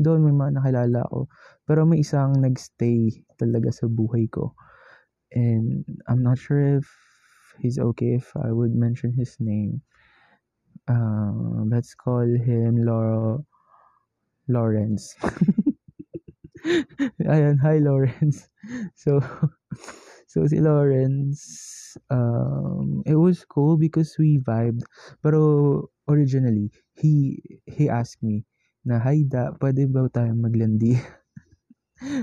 doon 0.00 0.24
may 0.24 0.32
mga 0.32 0.62
nakilala 0.62 1.04
ko. 1.10 1.28
Pero 1.66 1.84
may 1.84 2.00
isang 2.00 2.40
nagstay 2.40 3.26
talaga 3.36 3.68
sa 3.74 3.90
buhay 3.90 4.30
ko. 4.32 4.56
And 5.32 5.84
I'm 6.08 6.22
not 6.22 6.38
sure 6.38 6.78
if 6.78 6.86
he's 7.60 7.78
okay 7.78 8.14
if 8.14 8.32
I 8.36 8.52
would 8.52 8.74
mention 8.74 9.12
his 9.14 9.36
name. 9.40 9.82
Uh, 10.88 11.64
let's 11.70 11.94
call 11.94 12.20
him 12.26 12.84
Laura 12.84 13.38
Lawrence. 14.48 15.14
Ayan, 17.32 17.58
hi 17.60 17.78
Lawrence. 17.78 18.48
So, 18.94 19.20
so 20.28 20.46
si 20.46 20.60
Lawrence, 20.60 21.96
um, 22.10 23.02
it 23.06 23.16
was 23.16 23.44
cool 23.48 23.76
because 23.78 24.14
we 24.18 24.38
vibed. 24.38 24.84
Pero 25.24 25.88
originally, 26.08 26.70
he 26.94 27.40
he 27.64 27.88
asked 27.88 28.22
me 28.22 28.44
na, 28.84 29.00
Hi 29.00 29.24
da, 29.24 29.50
pwede 29.56 29.88
ba 29.88 30.06
tayong 30.12 30.44
maglandi? 30.44 31.00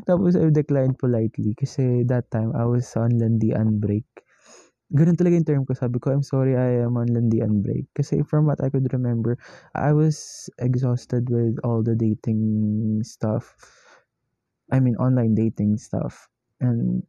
Tapos 0.10 0.34
I 0.36 0.50
declined 0.50 0.98
politely 0.98 1.54
kasi 1.58 2.02
that 2.10 2.30
time 2.34 2.54
I 2.58 2.66
was 2.66 2.90
on 2.98 3.14
landian 3.22 3.78
break. 3.82 4.06
Ganun 4.96 5.20
talaga 5.20 5.36
yung 5.36 5.48
term 5.50 5.64
ko. 5.68 5.76
Sabi 5.76 6.00
ko, 6.00 6.16
I'm 6.16 6.24
sorry, 6.24 6.56
I 6.56 6.88
am 6.88 6.96
on 6.96 7.12
landian 7.12 7.60
break. 7.62 7.86
Kasi 7.94 8.24
from 8.24 8.48
what 8.48 8.64
I 8.64 8.72
could 8.72 8.88
remember, 8.96 9.36
I 9.76 9.92
was 9.92 10.48
exhausted 10.64 11.28
with 11.30 11.60
all 11.68 11.84
the 11.84 11.94
dating 11.96 13.04
stuff. 13.04 13.52
I 14.72 14.80
mean, 14.80 14.96
online 14.98 15.36
dating 15.36 15.78
stuff. 15.78 16.28
And, 16.60 17.04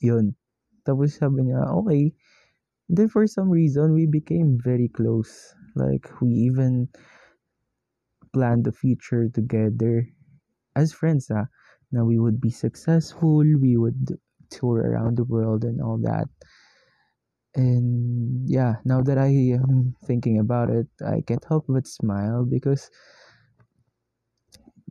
yun. 0.00 0.36
Tapos 0.88 1.16
sabi 1.20 1.48
niya, 1.52 1.68
okay. 1.84 2.12
Then 2.88 3.08
for 3.08 3.26
some 3.28 3.50
reason, 3.52 3.94
we 3.94 4.06
became 4.08 4.58
very 4.60 4.88
close. 4.88 5.54
Like, 5.76 6.08
we 6.20 6.30
even 6.50 6.88
planned 8.34 8.64
the 8.64 8.72
future 8.72 9.28
together 9.28 10.08
as 10.76 10.92
friends, 10.92 11.30
ah. 11.32 11.46
Now 11.92 12.04
we 12.04 12.18
would 12.18 12.40
be 12.40 12.50
successful, 12.50 13.38
we 13.38 13.76
would 13.76 14.18
tour 14.50 14.78
around 14.80 15.16
the 15.16 15.24
world 15.24 15.64
and 15.64 15.80
all 15.80 15.98
that. 15.98 16.28
And 17.54 18.48
yeah, 18.48 18.76
now 18.84 19.02
that 19.02 19.18
I 19.18 19.28
am 19.28 19.94
thinking 20.04 20.38
about 20.38 20.70
it, 20.70 20.86
I 21.04 21.22
can't 21.22 21.44
help 21.48 21.64
but 21.68 21.86
smile 21.86 22.44
because 22.44 22.90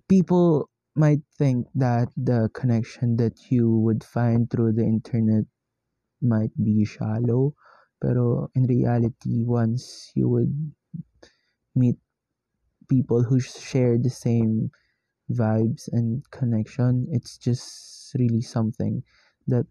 people 0.10 0.70
might 0.96 1.22
think 1.38 1.68
that 1.76 2.10
the 2.18 2.50
connection 2.54 3.16
that 3.18 3.52
you 3.52 3.70
would 3.70 4.04
find 4.04 4.50
through 4.50 4.74
the 4.74 4.84
internet 4.84 5.46
might 6.22 6.52
be 6.64 6.86
shallow. 6.86 7.54
Pero 8.02 8.50
in 8.56 8.64
reality, 8.66 9.44
once 9.46 10.12
you 10.16 10.30
would 10.30 10.54
meet 11.76 11.98
people 12.90 13.24
who 13.24 13.40
share 13.40 13.98
the 13.98 14.10
same 14.10 14.72
vibes 15.32 15.88
and 15.92 16.24
connection, 16.32 17.08
it's 17.12 17.38
just 17.38 18.14
really 18.16 18.42
something 18.42 19.04
that 19.48 19.66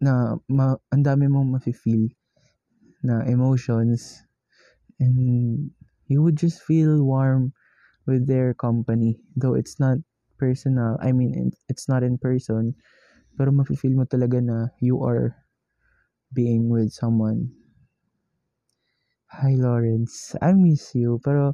na 0.00 0.36
ma, 0.48 0.76
ang 0.92 1.02
dami 1.02 1.26
mong 1.26 1.56
mafe-feel 1.56 2.08
na 3.02 3.24
emotions. 3.24 4.22
And 5.00 5.70
you 6.08 6.22
would 6.22 6.36
just 6.36 6.62
feel 6.62 7.04
warm 7.04 7.52
with 8.06 8.24
their 8.30 8.54
company 8.54 9.18
though 9.34 9.58
it's 9.58 9.82
not 9.82 9.98
personal 10.38 10.96
I 11.02 11.10
mean 11.10 11.50
it's 11.68 11.88
not 11.90 12.06
in 12.06 12.16
person 12.16 12.72
pero 13.36 13.50
mafe-feel 13.52 13.92
mo 13.92 14.06
talaga 14.08 14.40
na 14.40 14.72
you 14.80 15.02
are 15.04 15.34
being 16.32 16.70
with 16.70 16.94
someone. 16.94 17.52
Hi 19.36 19.52
Lawrence. 19.58 20.32
I 20.40 20.54
miss 20.56 20.94
you 20.94 21.20
pero 21.20 21.52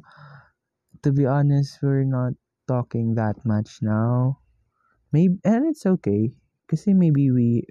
to 1.03 1.11
be 1.11 1.25
honest 1.25 1.79
we're 1.83 2.03
not 2.07 2.33
talking 2.67 3.15
that 3.15 3.35
much 3.45 3.79
now 3.81 4.39
maybe 5.11 5.37
and 5.43 5.67
it's 5.67 5.85
okay 5.85 6.31
kasi 6.67 6.93
maybe 6.93 7.29
we 7.31 7.61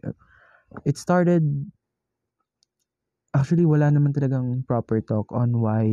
it 0.85 0.97
started 0.97 1.43
actually 3.33 3.65
wala 3.65 3.89
naman 3.89 4.13
talagang 4.13 4.61
proper 4.69 5.01
talk 5.01 5.25
on 5.33 5.57
why 5.61 5.89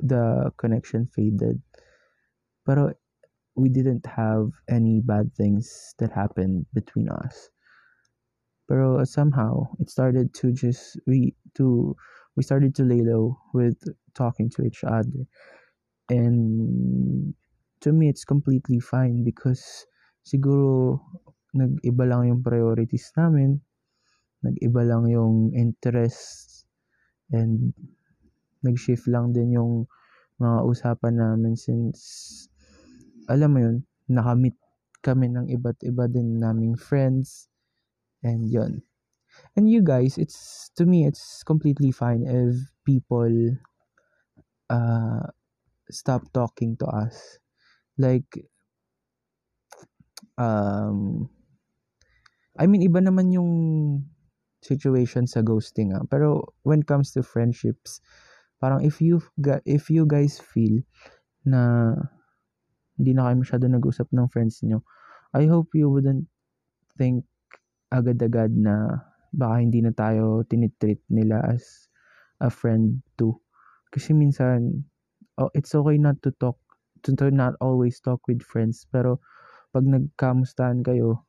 the 0.00 0.52
connection 0.60 1.08
faded. 1.08 1.60
Pero 2.68 2.92
we 3.56 3.68
didn't 3.72 4.04
have 4.04 4.52
any 4.68 5.00
bad 5.00 5.32
things 5.34 5.96
that 5.98 6.12
happened 6.12 6.68
between 6.76 7.08
us. 7.08 7.48
Pero 8.68 9.02
somehow 9.04 9.66
it 9.80 9.90
started 9.90 10.30
to 10.44 10.52
just 10.52 11.00
we 11.08 11.34
to 11.56 11.96
we 12.36 12.44
started 12.44 12.76
to 12.76 12.84
lay 12.86 13.02
low 13.02 13.34
with 13.56 13.80
talking 14.14 14.48
to 14.54 14.62
each 14.62 14.84
other. 14.84 15.26
And 16.10 17.32
to 17.80 17.94
me 17.94 18.10
it's 18.10 18.26
completely 18.26 18.82
fine 18.82 19.22
because 19.22 19.86
siguro 20.26 20.98
nag-iba 21.54 22.04
lang 22.04 22.28
yung 22.34 22.42
priorities 22.42 23.14
namin 23.14 23.62
nag-iba 24.40 24.82
lang 24.88 25.04
yung 25.08 25.52
interest 25.52 26.64
and 27.32 27.76
nag-shift 28.64 29.04
lang 29.08 29.32
din 29.36 29.56
yung 29.56 29.84
mga 30.40 30.64
usapan 30.64 31.20
namin 31.20 31.54
since 31.56 32.00
alam 33.28 33.52
mo 33.52 33.58
yun, 33.62 33.76
nakamit 34.08 34.56
kami 35.04 35.28
ng 35.28 35.48
iba't 35.52 35.76
iba 35.84 36.08
din 36.08 36.40
naming 36.40 36.74
friends 36.74 37.48
and 38.24 38.48
yun. 38.48 38.82
And 39.54 39.70
you 39.70 39.80
guys, 39.80 40.18
it's 40.18 40.68
to 40.76 40.84
me 40.84 41.06
it's 41.06 41.46
completely 41.46 41.94
fine 41.94 42.26
if 42.26 42.58
people 42.82 43.30
uh 44.68 45.30
stop 45.90 46.26
talking 46.32 46.76
to 46.78 46.86
us. 46.86 47.38
Like 47.98 48.28
um 50.40 51.28
I 52.56 52.66
mean 52.66 52.82
iba 52.84 53.00
naman 53.00 53.32
yung 53.32 53.52
situation 54.60 55.24
sa 55.24 55.40
ghosting 55.40 55.96
ah. 55.96 56.04
Pero 56.08 56.54
when 56.62 56.84
it 56.84 56.88
comes 56.88 57.12
to 57.16 57.24
friendships, 57.24 58.00
parang 58.60 58.84
if 58.84 59.00
you 59.00 59.20
if 59.64 59.88
you 59.88 60.04
guys 60.04 60.36
feel 60.36 60.84
na 61.48 61.92
hindi 63.00 63.16
na 63.16 63.32
kayo 63.32 63.36
masyado 63.40 63.64
nag-usap 63.64 64.12
ng 64.12 64.28
friends 64.28 64.60
nyo, 64.60 64.84
I 65.32 65.48
hope 65.48 65.72
you 65.72 65.88
wouldn't 65.88 66.28
think 67.00 67.24
agad-agad 67.88 68.52
na 68.52 69.00
baka 69.32 69.64
hindi 69.64 69.80
na 69.80 69.94
tayo 69.96 70.44
tinitreat 70.44 71.00
nila 71.08 71.40
as 71.48 71.88
a 72.44 72.52
friend 72.52 73.00
too. 73.16 73.40
Kasi 73.88 74.12
minsan, 74.12 74.84
oh, 75.40 75.50
it's 75.56 75.74
okay 75.74 75.96
not 75.98 76.20
to 76.22 76.30
talk, 76.36 76.58
to, 77.02 77.16
to 77.16 77.30
not 77.32 77.56
always 77.60 77.98
talk 78.00 78.20
with 78.28 78.44
friends, 78.44 78.84
pero 78.92 79.18
pag 79.72 79.88
nagkamustahan 79.88 80.84
kayo, 80.84 81.24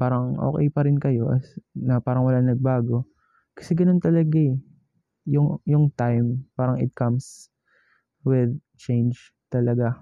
parang 0.00 0.38
okay 0.40 0.72
pa 0.72 0.86
rin 0.86 0.96
kayo 0.96 1.28
as 1.34 1.44
na 1.76 2.00
parang 2.00 2.24
wala 2.24 2.40
nagbago. 2.40 3.04
Kasi 3.52 3.76
ganun 3.76 4.00
talaga 4.00 4.38
eh. 4.40 4.56
Yung, 5.28 5.60
yung 5.68 5.92
time, 5.94 6.48
parang 6.56 6.80
it 6.80 6.94
comes 6.96 7.50
with 8.24 8.54
change 8.80 9.32
talaga. 9.52 10.00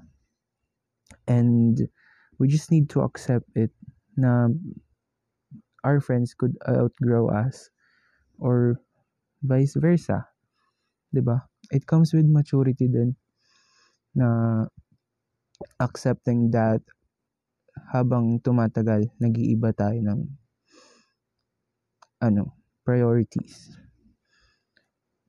And 1.26 1.76
we 2.38 2.48
just 2.48 2.70
need 2.70 2.88
to 2.94 3.02
accept 3.02 3.50
it 3.56 3.72
na 4.16 4.48
our 5.84 6.00
friends 6.00 6.34
could 6.34 6.56
outgrow 6.68 7.28
us 7.28 7.70
or 8.38 8.80
vice 9.42 9.74
versa. 9.76 10.28
'Di 11.12 11.22
ba? 11.24 11.47
It 11.70 11.84
comes 11.84 12.14
with 12.14 12.26
maturity 12.26 12.88
din 12.88 13.16
na 14.16 14.64
accepting 15.78 16.50
that 16.50 16.80
habang 17.94 18.42
tumatagal, 18.42 19.06
nag-iiba 19.22 19.70
tayo 19.74 19.98
ng 20.02 20.20
ano, 22.18 22.54
priorities. 22.82 23.70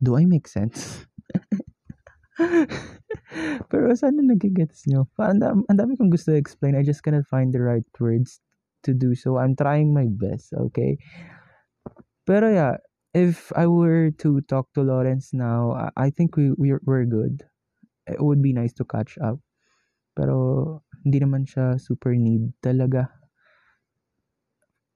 Do 0.02 0.18
I 0.18 0.26
make 0.26 0.48
sense? 0.48 1.06
Pero 3.70 3.94
sana 3.94 4.24
nagigets 4.24 4.88
nyo. 4.88 5.12
Ang 5.20 5.44
dami, 5.44 5.62
ang 5.68 5.78
dami 5.78 5.94
kong 6.00 6.10
gusto 6.10 6.34
explain. 6.34 6.74
I 6.74 6.88
just 6.88 7.04
cannot 7.04 7.28
find 7.28 7.52
the 7.52 7.62
right 7.62 7.86
words 8.00 8.40
to 8.88 8.96
do 8.96 9.14
so. 9.14 9.38
I'm 9.38 9.60
trying 9.60 9.92
my 9.92 10.08
best, 10.08 10.56
okay? 10.56 10.98
Pero 12.24 12.48
yeah, 12.50 12.80
if 13.14 13.52
I 13.56 13.68
were 13.68 14.12
to 14.22 14.42
talk 14.42 14.72
to 14.74 14.82
Lawrence 14.82 15.34
now, 15.34 15.92
I, 15.98 16.10
think 16.10 16.38
we 16.38 16.52
we're, 16.58 16.82
we're 16.84 17.06
good. 17.06 17.44
It 18.08 18.22
would 18.22 18.42
be 18.42 18.54
nice 18.54 18.74
to 18.74 18.86
catch 18.86 19.18
up. 19.18 19.40
Pero 20.16 20.84
hindi 21.06 21.20
naman 21.20 21.46
siya 21.46 21.80
super 21.80 22.14
need 22.14 22.54
talaga. 22.62 23.10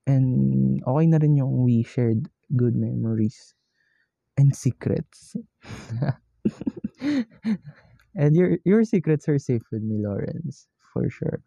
And 0.05 0.83
okay 0.83 1.05
na 1.07 1.17
rin 1.17 1.37
yung 1.37 1.63
we 1.63 1.83
shared 1.83 2.27
good 2.55 2.75
memories 2.75 3.55
and 4.37 4.53
secrets. 4.53 5.35
and 8.19 8.35
your 8.35 8.59
your 8.67 8.83
secrets 8.83 9.29
are 9.29 9.39
safe 9.39 9.63
with 9.71 9.81
me, 9.81 10.03
Lawrence, 10.03 10.67
for 10.91 11.07
sure. 11.09 11.39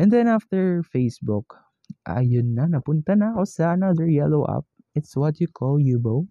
And 0.00 0.08
then 0.08 0.26
after 0.26 0.80
Facebook, 0.80 1.52
ayun 2.08 2.56
na, 2.56 2.64
napunta 2.64 3.12
na 3.12 3.36
ako 3.36 3.44
sa 3.44 3.76
another 3.76 4.08
yellow 4.08 4.48
app. 4.48 4.64
It's 4.92 5.16
what 5.16 5.40
you 5.40 5.48
call 5.48 5.80
Yubo. 5.80 6.28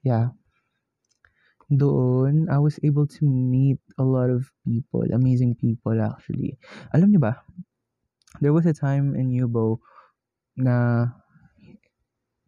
Yeah. 0.00 0.32
Doon, 1.72 2.52
I 2.52 2.60
was 2.60 2.76
able 2.84 3.08
to 3.08 3.24
meet 3.24 3.80
a 3.96 4.04
lot 4.04 4.28
of 4.28 4.44
people, 4.64 5.08
amazing 5.08 5.56
people 5.56 5.96
actually. 6.00 6.60
Alam 6.92 7.12
niyo 7.12 7.20
ba, 7.24 7.40
there 8.44 8.52
was 8.52 8.68
a 8.68 8.76
time 8.76 9.16
in 9.16 9.32
Yubo 9.32 9.80
na 10.56 11.08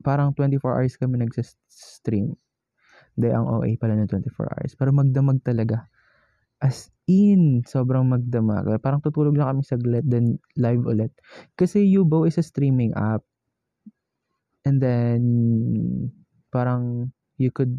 parang 0.04 0.36
24 0.36 0.60
hours 0.76 1.00
kami 1.00 1.24
nag-stream. 1.24 2.36
Hindi, 3.16 3.28
ang 3.32 3.48
OA 3.48 3.80
pala 3.80 3.96
na 3.96 4.04
24 4.04 4.28
hours. 4.44 4.72
Pero 4.76 4.92
magdamag 4.92 5.40
talaga. 5.40 5.88
As 6.60 6.92
in, 7.08 7.64
sobrang 7.64 8.04
magdamag. 8.04 8.68
Parang 8.84 9.00
tutulog 9.00 9.36
lang 9.36 9.56
kami 9.56 9.62
saglit, 9.64 10.04
then 10.04 10.36
live 10.60 10.84
ulit. 10.84 11.12
Kasi 11.56 11.88
Yubo 11.88 12.28
is 12.28 12.36
a 12.36 12.44
streaming 12.44 12.92
app. 12.92 13.24
And 14.64 14.80
then, 14.80 16.12
parang 16.52 17.12
you 17.36 17.50
could 17.50 17.74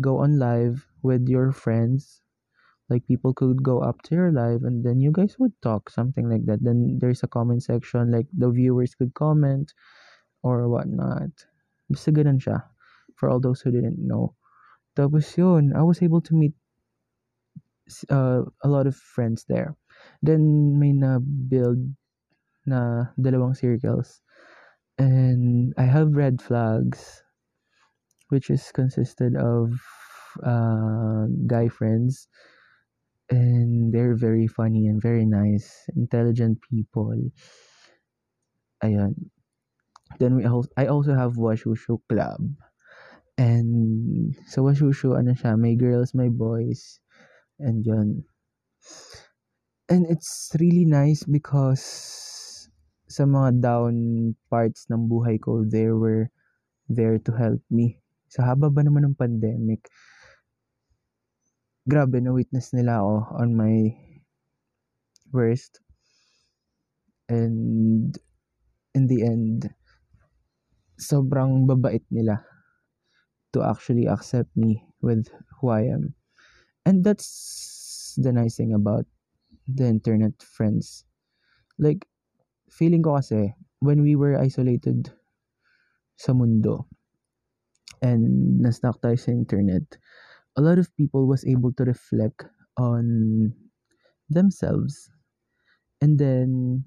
go 0.00 0.18
on 0.22 0.38
live 0.38 0.86
with 1.02 1.28
your 1.28 1.52
friends. 1.52 2.22
Like 2.88 3.02
people 3.10 3.34
could 3.34 3.62
go 3.62 3.82
up 3.82 4.00
to 4.06 4.14
your 4.14 4.30
live 4.30 4.62
and 4.62 4.86
then 4.86 5.00
you 5.00 5.10
guys 5.10 5.34
would 5.38 5.52
talk, 5.60 5.90
something 5.90 6.30
like 6.30 6.46
that. 6.46 6.62
Then 6.62 6.98
there's 7.00 7.24
a 7.24 7.28
comment 7.28 7.64
section, 7.64 8.12
like 8.12 8.30
the 8.30 8.48
viewers 8.50 8.94
could 8.94 9.12
comment 9.14 9.74
or 10.42 10.68
whatnot. 10.70 11.34
Basta 11.90 12.14
ganun 12.14 12.38
siya. 12.38 12.62
For 13.18 13.26
all 13.28 13.40
those 13.40 13.60
who 13.60 13.72
didn't 13.72 13.98
know. 13.98 14.36
Tapos 14.94 15.34
yun, 15.36 15.74
I 15.74 15.82
was 15.82 15.98
able 16.02 16.20
to 16.30 16.34
meet 16.34 16.54
uh, 18.10 18.46
a 18.62 18.68
lot 18.68 18.86
of 18.86 18.94
friends 18.94 19.44
there. 19.48 19.74
Then 20.22 20.78
may 20.78 20.92
na-build 20.92 21.80
na 22.66 23.10
dalawang 23.18 23.56
circles. 23.56 24.22
And 24.98 25.74
I 25.76 25.84
have 25.84 26.16
red 26.16 26.40
flags, 26.40 27.22
which 28.28 28.48
is 28.50 28.72
consisted 28.72 29.36
of 29.36 29.72
uh, 30.42 31.26
guy 31.46 31.68
friends. 31.68 32.28
And 33.28 33.92
they're 33.92 34.16
very 34.16 34.46
funny 34.46 34.86
and 34.86 35.02
very 35.02 35.26
nice, 35.26 35.68
intelligent 35.96 36.58
people. 36.70 37.12
Ayun. 38.82 39.14
Then 40.18 40.36
we 40.36 40.46
also, 40.46 40.70
I 40.76 40.86
also 40.86 41.14
have 41.14 41.34
Washushu 41.34 41.98
Club. 42.08 42.40
And 43.36 44.34
sa 44.46 44.62
Washushu, 44.62 45.18
ano 45.18 45.34
siya, 45.34 45.58
may 45.58 45.74
girls, 45.76 46.14
may 46.14 46.28
boys. 46.28 47.00
And 47.58 47.84
yun. 47.84 48.24
And 49.88 50.06
it's 50.08 50.54
really 50.58 50.86
nice 50.86 51.24
because 51.24 52.35
sa 53.06 53.22
mga 53.26 53.62
down 53.62 53.94
parts 54.50 54.90
ng 54.90 55.06
buhay 55.06 55.38
ko, 55.38 55.62
they 55.62 55.90
were 55.90 56.26
there 56.90 57.18
to 57.22 57.30
help 57.34 57.62
me. 57.70 57.98
Sa 58.30 58.42
haba 58.42 58.66
ba 58.70 58.82
naman 58.82 59.06
ng 59.06 59.18
pandemic, 59.18 59.86
grabe, 61.86 62.18
na-witness 62.18 62.74
nila 62.74 62.98
ako 62.98 63.14
on 63.38 63.54
my 63.54 63.94
worst. 65.30 65.78
And 67.30 68.10
in 68.94 69.06
the 69.06 69.22
end, 69.22 69.70
sobrang 70.98 71.66
babait 71.70 72.02
nila 72.10 72.42
to 73.54 73.62
actually 73.62 74.10
accept 74.10 74.50
me 74.58 74.82
with 75.02 75.30
who 75.58 75.70
I 75.70 75.86
am. 75.90 76.14
And 76.86 77.02
that's 77.02 78.14
the 78.18 78.34
nice 78.34 78.58
thing 78.58 78.74
about 78.74 79.06
the 79.66 79.86
internet 79.86 80.38
friends. 80.42 81.06
Like, 81.78 82.06
feeling 82.76 83.00
ko 83.00 83.16
kasi, 83.16 83.56
when 83.80 84.04
we 84.04 84.16
were 84.20 84.36
isolated 84.36 85.08
sa 86.20 86.32
mundo, 86.36 86.84
and 88.04 88.60
na-stuck 88.60 89.00
tayo 89.00 89.16
sa 89.16 89.32
internet, 89.32 89.84
a 90.56 90.60
lot 90.60 90.78
of 90.78 90.92
people 90.96 91.26
was 91.26 91.44
able 91.48 91.72
to 91.72 91.84
reflect 91.84 92.44
on 92.76 93.52
themselves. 94.28 95.08
And 96.00 96.18
then, 96.20 96.84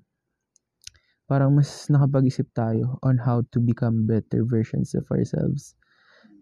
parang 1.30 1.54
mas 1.58 1.90
nakapag-isip 1.90 2.50
tayo 2.58 2.98
on 3.06 3.18
how 3.18 3.46
to 3.54 3.62
become 3.62 4.06
better 4.10 4.46
versions 4.46 4.94
of 4.98 5.06
ourselves. 5.14 5.76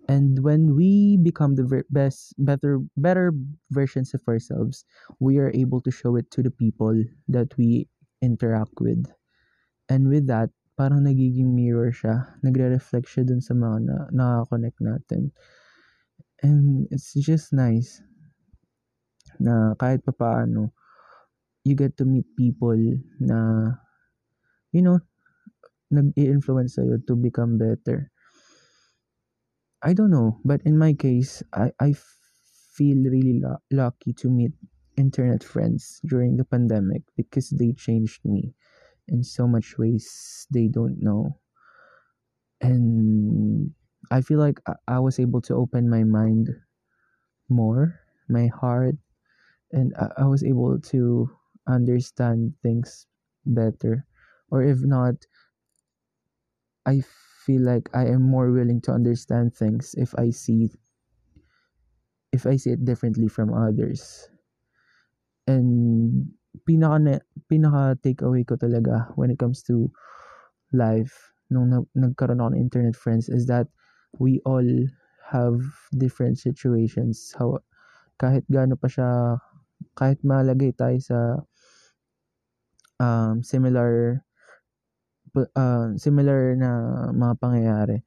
And 0.07 0.39
when 0.43 0.75
we 0.75 1.19
become 1.19 1.55
the 1.55 1.67
ver- 1.67 1.87
best, 1.91 2.35
better, 2.39 2.79
better 2.95 3.35
versions 3.71 4.15
of 4.15 4.23
ourselves, 4.27 4.85
we 5.19 5.37
are 5.39 5.51
able 5.55 5.81
to 5.83 5.91
show 5.91 6.15
it 6.15 6.31
to 6.31 6.43
the 6.43 6.51
people 6.51 6.95
that 7.27 7.51
we 7.59 7.87
interact 8.23 8.79
with. 8.79 9.03
And 9.89 10.07
with 10.09 10.27
that, 10.27 10.51
parang 10.77 11.03
nagiging 11.03 11.51
mirror 11.55 11.91
siya. 11.91 12.37
Nagre-reflect 12.43 13.07
siya 13.09 13.23
dun 13.27 13.41
sa 13.41 13.53
mga 13.57 13.77
na, 13.83 13.95
nakaka-connect 14.13 14.79
natin. 14.83 15.31
And 16.41 16.87
it's 16.91 17.13
just 17.13 17.53
nice 17.53 18.01
na 19.45 19.73
kahit 19.77 20.01
pa 20.05 20.13
paano, 20.13 20.73
you 21.67 21.75
get 21.75 21.97
to 21.99 22.05
meet 22.05 22.27
people 22.37 22.77
na, 23.19 23.37
you 24.71 24.81
know, 24.81 24.99
nag-i-influence 25.91 26.75
sa'yo 26.77 26.97
to 27.07 27.15
become 27.15 27.57
better. 27.57 28.11
I 29.81 29.93
don't 29.93 30.11
know, 30.11 30.39
but 30.45 30.61
in 30.63 30.77
my 30.77 30.93
case, 30.93 31.41
I, 31.53 31.71
I 31.79 31.93
feel 32.73 32.97
really 33.09 33.39
lu- 33.41 33.57
lucky 33.71 34.13
to 34.13 34.29
meet 34.29 34.53
internet 34.97 35.43
friends 35.43 36.01
during 36.05 36.37
the 36.37 36.45
pandemic 36.45 37.03
because 37.15 37.49
they 37.51 37.73
changed 37.73 38.25
me 38.25 38.53
in 39.07 39.23
so 39.23 39.47
much 39.47 39.77
ways 39.77 40.47
they 40.51 40.67
don't 40.67 41.01
know. 41.01 41.39
And 42.61 43.73
I 44.11 44.21
feel 44.21 44.39
like 44.39 44.59
I, 44.87 44.99
was 44.99 45.19
able 45.19 45.41
to 45.41 45.55
open 45.55 45.89
my 45.89 46.03
mind 46.03 46.49
more, 47.49 47.99
my 48.29 48.47
heart, 48.47 48.95
and 49.71 49.93
I 50.17 50.25
was 50.25 50.43
able 50.43 50.79
to 50.79 51.29
understand 51.67 52.53
things 52.63 53.05
better. 53.45 54.05
Or 54.49 54.63
if 54.63 54.79
not, 54.81 55.15
I 56.85 57.03
feel 57.45 57.61
like 57.63 57.89
I 57.93 58.07
am 58.07 58.23
more 58.23 58.51
willing 58.51 58.81
to 58.81 58.91
understand 58.91 59.55
things 59.55 59.93
if 59.97 60.15
I 60.17 60.31
see 60.31 60.71
if 62.31 62.45
I 62.45 62.55
see 62.55 62.71
it 62.71 62.85
differently 62.85 63.27
from 63.27 63.53
others. 63.53 64.29
And 65.47 66.31
pinaka 66.65 66.97
na, 67.01 67.13
pinaka 67.45 67.97
takeaway 68.01 68.41
ko 68.47 68.57
talaga 68.57 69.11
when 69.19 69.29
it 69.29 69.37
comes 69.37 69.61
to 69.61 69.91
life 70.73 71.13
nung 71.47 71.71
na, 71.71 71.79
nagkaroon 71.95 72.43
ako 72.43 72.49
ng 72.53 72.63
internet 72.63 72.95
friends 72.95 73.31
is 73.31 73.47
that 73.47 73.67
we 74.19 74.39
all 74.43 74.67
have 75.31 75.59
different 75.95 76.39
situations. 76.39 77.31
How 77.35 77.59
kahit 78.19 78.43
gaano 78.51 78.75
pa 78.75 78.87
siya 78.91 79.39
kahit 79.95 80.19
malagay 80.25 80.73
tayo 80.73 80.97
sa 80.99 81.19
um, 82.99 83.45
similar 83.45 84.23
uh, 85.37 85.93
similar 85.95 86.57
na 86.57 86.71
mga 87.13 87.33
pangyayari. 87.39 87.97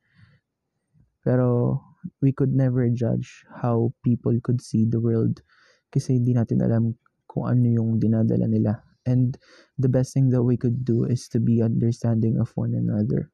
Pero 1.23 1.79
we 2.25 2.33
could 2.33 2.53
never 2.57 2.89
judge 2.89 3.45
how 3.61 3.93
people 4.01 4.35
could 4.41 4.61
see 4.61 4.89
the 4.89 4.99
world 4.99 5.45
kasi 5.93 6.17
hindi 6.17 6.33
natin 6.33 6.65
alam 6.65 6.97
kung 7.31 7.47
ano 7.47 7.71
yung 7.71 8.03
dinadala 8.03 8.51
nila. 8.51 8.83
And 9.07 9.39
the 9.79 9.87
best 9.87 10.13
thing 10.13 10.35
that 10.35 10.43
we 10.43 10.59
could 10.59 10.83
do 10.83 11.07
is 11.07 11.31
to 11.31 11.39
be 11.39 11.63
understanding 11.63 12.43
of 12.43 12.51
one 12.59 12.75
another. 12.75 13.31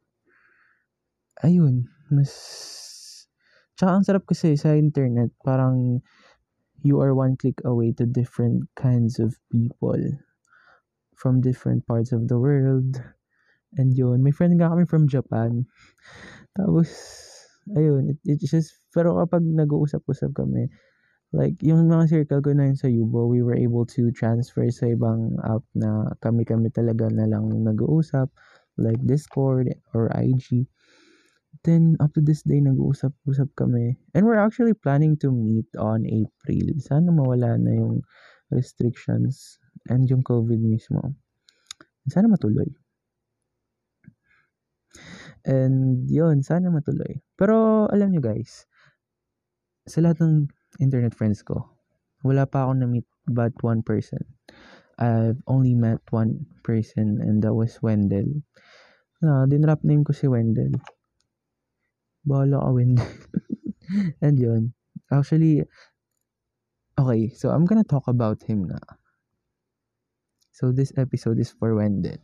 Ayun, 1.41 1.89
mas... 2.13 2.33
Tsaka 3.77 3.91
ang 3.93 4.05
sarap 4.05 4.25
kasi 4.29 4.57
sa 4.57 4.77
internet, 4.77 5.33
parang 5.45 6.01
you 6.85 7.01
are 7.01 7.17
one 7.17 7.37
click 7.37 7.61
away 7.65 7.93
to 7.93 8.05
different 8.05 8.69
kinds 8.77 9.21
of 9.21 9.37
people 9.53 10.01
from 11.17 11.41
different 11.41 11.85
parts 11.85 12.13
of 12.13 12.29
the 12.29 12.37
world. 12.37 13.01
And 13.77 13.93
yun, 13.93 14.25
may 14.25 14.33
friend 14.33 14.57
nga 14.57 14.73
kami 14.73 14.89
from 14.89 15.09
Japan. 15.09 15.69
Tapos, 16.57 16.89
ayun, 17.77 18.17
it, 18.17 18.21
it 18.25 18.41
just, 18.41 18.81
pero 18.97 19.17
kapag 19.21 19.45
nag-uusap-usap 19.45 20.33
kami, 20.33 20.73
Like, 21.35 21.59
yung 21.59 21.91
mga 21.91 22.07
circle 22.07 22.43
ko 22.43 22.51
na 22.55 22.71
yun 22.71 22.79
sa 22.79 22.87
Yubo, 22.87 23.27
we 23.27 23.43
were 23.43 23.59
able 23.59 23.83
to 23.99 24.15
transfer 24.15 24.63
sa 24.71 24.87
ibang 24.95 25.35
app 25.43 25.67
na 25.75 26.15
kami-kami 26.23 26.71
talaga 26.71 27.11
na 27.11 27.27
lang 27.27 27.51
nag-uusap, 27.51 28.31
like 28.79 29.01
Discord 29.03 29.75
or 29.93 30.07
IG. 30.15 30.71
Then, 31.67 31.99
up 31.99 32.15
to 32.15 32.23
this 32.23 32.47
day, 32.47 32.63
nag-uusap-usap 32.63 33.59
kami. 33.59 33.99
And 34.15 34.23
we're 34.23 34.39
actually 34.39 34.79
planning 34.79 35.19
to 35.25 35.35
meet 35.35 35.67
on 35.75 36.07
April. 36.07 36.67
Sana 36.79 37.11
mawala 37.11 37.59
na 37.59 37.75
yung 37.75 38.07
restrictions 38.55 39.59
and 39.91 40.07
yung 40.07 40.23
COVID 40.23 40.63
mismo. 40.63 41.15
Sana 42.07 42.31
matuloy. 42.31 42.71
And 45.47 46.07
yun, 46.07 46.47
sana 46.47 46.71
matuloy. 46.71 47.19
Pero 47.35 47.87
alam 47.91 48.15
nyo 48.15 48.23
guys, 48.23 48.67
sa 49.87 50.03
lahat 50.03 50.23
ng 50.23 50.51
internet 50.79 51.15
friends 51.15 51.43
ko, 51.43 51.69
wala 52.25 52.47
pa 52.47 52.67
akong 52.67 52.83
na-meet 52.83 53.07
but 53.27 53.53
one 53.63 53.83
person. 53.83 54.23
I've 54.97 55.41
only 55.47 55.77
met 55.77 56.01
one 56.09 56.47
person 56.65 57.21
and 57.21 57.45
that 57.45 57.53
was 57.53 57.77
Wendell. 57.85 58.41
Ah, 59.21 59.45
dinrap 59.45 59.85
name 59.85 60.05
ko 60.05 60.17
si 60.17 60.29
Wendell. 60.29 60.73
Bahala 62.25 62.65
ka, 62.65 62.71
Wendell. 62.73 63.13
and 64.25 64.37
yun. 64.41 64.63
Actually, 65.13 65.63
okay, 66.99 67.29
so 67.37 67.53
I'm 67.53 67.69
gonna 67.69 67.85
talk 67.85 68.09
about 68.09 68.43
him 68.43 68.65
na. 68.67 68.81
So 70.57 70.73
this 70.73 70.97
episode 70.97 71.37
is 71.37 71.53
for 71.53 71.77
Wendell. 71.77 72.17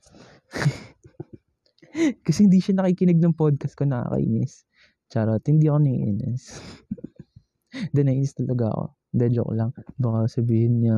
Kasi 2.25 2.49
hindi 2.49 2.65
siya 2.65 2.81
nakikinig 2.81 3.21
ng 3.21 3.37
podcast 3.37 3.77
ko, 3.77 3.85
nakakainis. 3.85 4.65
Charot, 5.13 5.45
hindi 5.45 5.69
ako 5.69 5.81
naiinis. 5.85 6.57
Hindi, 7.93 8.01
naiinis 8.05 8.37
talaga 8.37 8.69
ako. 8.73 8.85
Hindi, 9.13 9.27
joke 9.33 9.55
lang. 9.57 9.71
Baka 9.97 10.19
sabihin 10.29 10.73
niya, 10.85 10.97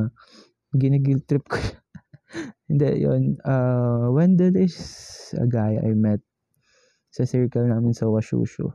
ginagil 0.75 1.19
trip 1.27 1.45
ko 1.47 1.57
Hindi, 2.69 2.89
yun. 3.05 3.23
Uh, 3.45 4.11
Wendell 4.11 4.55
is 4.57 4.75
a 5.39 5.47
guy 5.47 5.79
I 5.79 5.93
met 5.95 6.19
sa 7.13 7.23
circle 7.23 7.67
namin 7.67 7.95
sa 7.95 8.11
Washushu. 8.11 8.73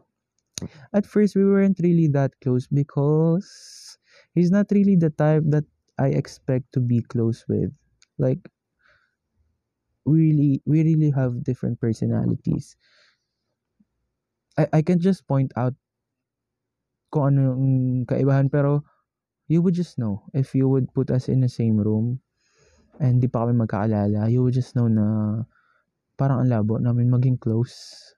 At 0.93 1.07
first, 1.07 1.37
we 1.37 1.45
weren't 1.45 1.81
really 1.81 2.09
that 2.17 2.33
close 2.41 2.67
because 2.69 3.99
he's 4.35 4.51
not 4.51 4.69
really 4.73 4.97
the 4.97 5.11
type 5.11 5.45
that 5.49 5.65
I 5.99 6.09
expect 6.17 6.73
to 6.75 6.81
be 6.81 7.03
close 7.03 7.45
with. 7.49 7.73
Like, 8.19 8.41
we 10.05 10.33
really 10.33 10.63
we 10.67 10.83
really 10.83 11.11
have 11.11 11.45
different 11.45 11.81
personalities. 11.81 12.77
I 14.59 14.67
I 14.73 14.83
can 14.83 15.01
just 15.01 15.27
point 15.27 15.53
out 15.57 15.75
kung 17.11 17.35
ano 17.35 17.55
yung 17.55 17.67
kaibahan 18.07 18.49
pero 18.49 18.87
you 19.51 19.61
would 19.61 19.75
just 19.75 19.99
know 19.99 20.23
if 20.33 20.55
you 20.55 20.71
would 20.71 20.87
put 20.95 21.11
us 21.11 21.27
in 21.27 21.43
the 21.43 21.51
same 21.51 21.77
room 21.77 22.23
and 23.03 23.19
di 23.19 23.27
pa 23.27 23.45
kami 23.45 23.57
magkaalala, 23.57 24.29
you 24.29 24.45
would 24.45 24.55
just 24.55 24.77
know 24.77 24.87
na 24.87 25.41
parang 26.21 26.45
ang 26.45 26.51
labo 26.53 26.77
namin 26.77 27.09
maging 27.09 27.41
close. 27.41 28.13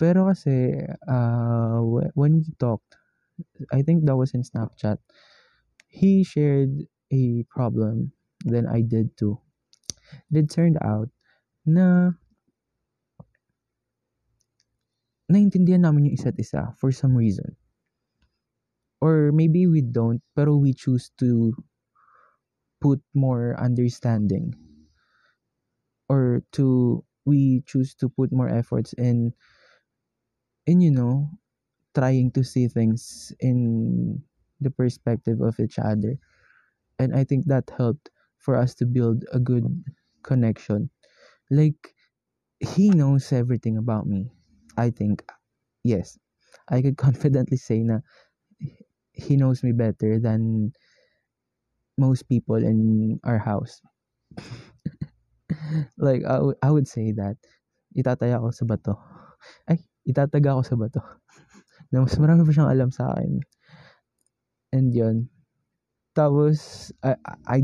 Pero 0.00 0.30
kasi 0.30 0.78
uh, 1.10 1.82
when 2.16 2.40
we 2.40 2.48
talked, 2.56 2.96
I 3.74 3.82
think 3.82 4.06
that 4.06 4.16
was 4.16 4.32
in 4.32 4.46
Snapchat, 4.46 4.98
he 5.90 6.24
shared 6.24 6.86
a 7.12 7.44
problem, 7.50 8.14
then 8.46 8.64
I 8.64 8.80
did 8.80 9.12
too. 9.18 9.36
it 10.32 10.50
turned 10.50 10.78
out 10.80 11.10
na 11.66 12.16
naintindihan 15.28 15.84
namin 15.84 16.08
yung 16.08 16.16
isa't 16.16 16.40
isa 16.40 16.72
for 16.80 16.88
some 16.88 17.12
reason. 17.12 17.57
Or 19.00 19.32
maybe 19.32 19.66
we 19.66 19.82
don't, 19.82 20.22
pero 20.36 20.56
we 20.56 20.72
choose 20.74 21.10
to 21.18 21.54
put 22.80 23.00
more 23.14 23.54
understanding. 23.58 24.54
Or 26.08 26.42
to, 26.52 27.04
we 27.24 27.62
choose 27.66 27.94
to 27.96 28.08
put 28.08 28.32
more 28.32 28.48
efforts 28.48 28.92
in, 28.94 29.32
in, 30.66 30.80
you 30.80 30.90
know, 30.90 31.30
trying 31.94 32.30
to 32.32 32.44
see 32.44 32.68
things 32.68 33.32
in 33.40 34.22
the 34.60 34.70
perspective 34.70 35.40
of 35.40 35.58
each 35.60 35.78
other. 35.78 36.18
And 36.98 37.14
I 37.16 37.24
think 37.24 37.46
that 37.46 37.70
helped 37.76 38.10
for 38.38 38.56
us 38.56 38.74
to 38.76 38.86
build 38.86 39.24
a 39.32 39.40
good 39.40 39.66
connection. 40.24 40.90
Like, 41.50 41.94
he 42.60 42.90
knows 42.90 43.32
everything 43.32 43.78
about 43.78 44.06
me. 44.06 44.30
I 44.76 44.90
think, 44.90 45.24
yes, 45.84 46.18
I 46.68 46.82
could 46.82 46.96
confidently 47.06 47.58
say 47.58 47.82
na 47.82 48.00
he 49.18 49.34
knows 49.36 49.66
me 49.66 49.74
better 49.74 50.22
than 50.22 50.70
most 51.98 52.30
people 52.30 52.56
in 52.56 53.18
our 53.26 53.38
house. 53.38 53.82
like, 55.98 56.22
I, 56.22 56.38
w- 56.38 56.60
I 56.62 56.70
would 56.70 56.86
say 56.86 57.10
that 57.18 57.36
itataya 57.98 58.38
ako 58.38 58.54
sa 58.54 58.64
bato. 58.64 58.94
Ay, 59.66 59.82
itataga 60.06 60.54
ako 60.54 60.62
sa 60.62 60.76
bato. 60.78 61.02
na 61.90 62.06
mas 62.06 62.14
marami 62.16 62.46
pa 62.46 62.54
siyang 62.54 62.70
alam 62.70 62.90
sa 62.94 63.10
akin. 63.10 63.42
And 64.70 64.94
yun. 64.94 65.26
Tapos, 66.14 66.88
I, 67.02 67.18
I 67.46 67.58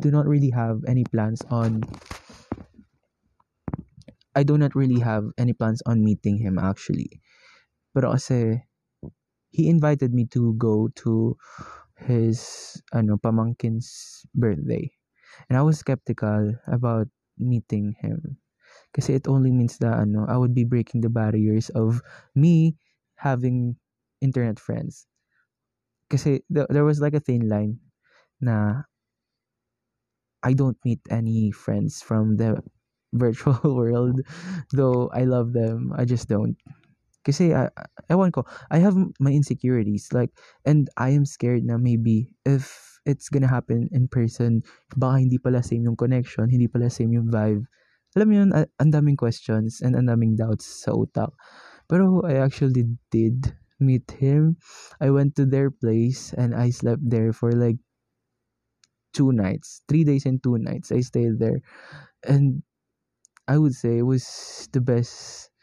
do 0.00 0.08
not 0.08 0.24
really 0.24 0.50
have 0.50 0.80
any 0.88 1.04
plans 1.04 1.44
on 1.52 1.84
I 4.34 4.42
do 4.42 4.58
not 4.58 4.74
really 4.74 4.98
have 4.98 5.30
any 5.38 5.54
plans 5.54 5.78
on 5.86 6.02
meeting 6.02 6.42
him 6.42 6.58
actually. 6.58 7.22
Pero 7.94 8.10
kasi 8.18 8.66
he 9.54 9.70
invited 9.70 10.10
me 10.12 10.26
to 10.34 10.54
go 10.58 10.90
to 11.06 11.38
his 11.96 12.40
ano 12.92 13.16
pamangkin's 13.16 14.22
birthday. 14.34 14.90
And 15.48 15.58
I 15.58 15.62
was 15.62 15.78
skeptical 15.80 16.54
about 16.66 17.08
meeting 17.38 17.96
him. 18.02 18.38
Kasi 18.94 19.14
it 19.18 19.28
only 19.28 19.52
means 19.52 19.78
that 19.78 19.94
ano, 19.98 20.26
I 20.26 20.36
would 20.38 20.54
be 20.54 20.64
breaking 20.64 21.02
the 21.02 21.12
barriers 21.12 21.70
of 21.74 22.02
me 22.34 22.76
having 23.22 23.76
internet 24.22 24.58
friends. 24.60 25.06
Kasi 26.08 26.40
th- 26.52 26.70
there 26.72 26.84
was 26.88 27.00
like 27.00 27.14
a 27.14 27.20
thin 27.24 27.48
line 27.48 27.80
na 28.40 28.84
I 30.44 30.52
don't 30.52 30.78
meet 30.84 31.00
any 31.10 31.50
friends 31.50 32.00
from 32.02 32.36
the 32.36 32.62
virtual 33.12 33.58
world. 33.74 34.20
Though 34.72 35.08
I 35.10 35.24
love 35.24 35.52
them, 35.52 35.92
I 35.96 36.04
just 36.04 36.28
don't. 36.28 36.56
Kasi, 37.24 37.56
I, 37.56 37.72
ewan 38.12 38.30
ko, 38.30 38.44
I 38.70 38.78
have 38.78 38.94
my 39.18 39.32
insecurities. 39.32 40.12
Like, 40.12 40.30
and 40.68 40.88
I 41.00 41.10
am 41.16 41.24
scared 41.24 41.64
na 41.64 41.80
maybe 41.80 42.30
if 42.44 43.00
it's 43.08 43.28
gonna 43.28 43.48
happen 43.48 43.88
in 43.92 44.08
person, 44.08 44.62
baka 44.96 45.24
hindi 45.24 45.40
pala 45.40 45.64
same 45.64 45.84
yung 45.84 45.96
connection, 45.96 46.48
hindi 46.52 46.68
pala 46.68 46.92
same 46.92 47.12
yung 47.16 47.32
vibe. 47.32 47.64
Alam 48.14 48.28
mo 48.28 48.34
yun, 48.36 48.50
ang 48.54 48.90
daming 48.92 49.18
questions 49.18 49.82
and 49.82 49.96
ang 49.96 50.06
daming 50.06 50.36
doubts 50.38 50.68
sa 50.86 50.92
utak. 50.94 51.32
Pero 51.90 52.22
I 52.22 52.38
actually 52.38 52.86
did 53.10 53.56
meet 53.82 54.06
him. 54.22 54.56
I 55.02 55.10
went 55.10 55.34
to 55.36 55.44
their 55.44 55.68
place 55.68 56.32
and 56.36 56.54
I 56.54 56.70
slept 56.70 57.02
there 57.02 57.34
for 57.34 57.52
like 57.52 57.76
two 59.14 59.30
nights, 59.30 59.82
three 59.88 60.02
days 60.02 60.26
and 60.26 60.42
two 60.42 60.58
nights. 60.58 60.90
I 60.90 61.00
stayed 61.00 61.38
there, 61.38 61.62
and 62.26 62.62
I 63.46 63.58
would 63.58 63.74
say 63.74 63.98
it 63.98 64.08
was 64.08 64.26
the 64.74 64.82
best 64.82 65.53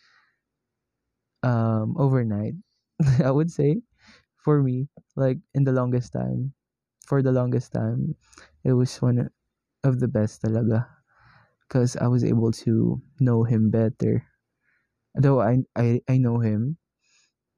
um 1.44 1.96
overnight. 1.98 2.56
I 3.24 3.32
would 3.32 3.52
say 3.52 3.82
for 4.44 4.62
me, 4.64 4.90
like 5.16 5.40
in 5.54 5.64
the 5.66 5.74
longest 5.74 6.14
time, 6.14 6.54
for 7.08 7.22
the 7.24 7.32
longest 7.34 7.74
time, 7.74 8.16
it 8.64 8.74
was 8.74 8.96
one 9.02 9.30
of 9.84 10.00
the 10.00 10.08
best 10.10 10.44
talaga. 10.44 10.88
Because 11.68 11.96
I 11.98 12.08
was 12.08 12.24
able 12.24 12.52
to 12.68 13.02
know 13.20 13.44
him 13.44 13.72
better. 13.72 14.24
Though 15.16 15.42
I, 15.42 15.64
I, 15.76 16.02
I 16.10 16.18
know 16.20 16.40
him 16.40 16.78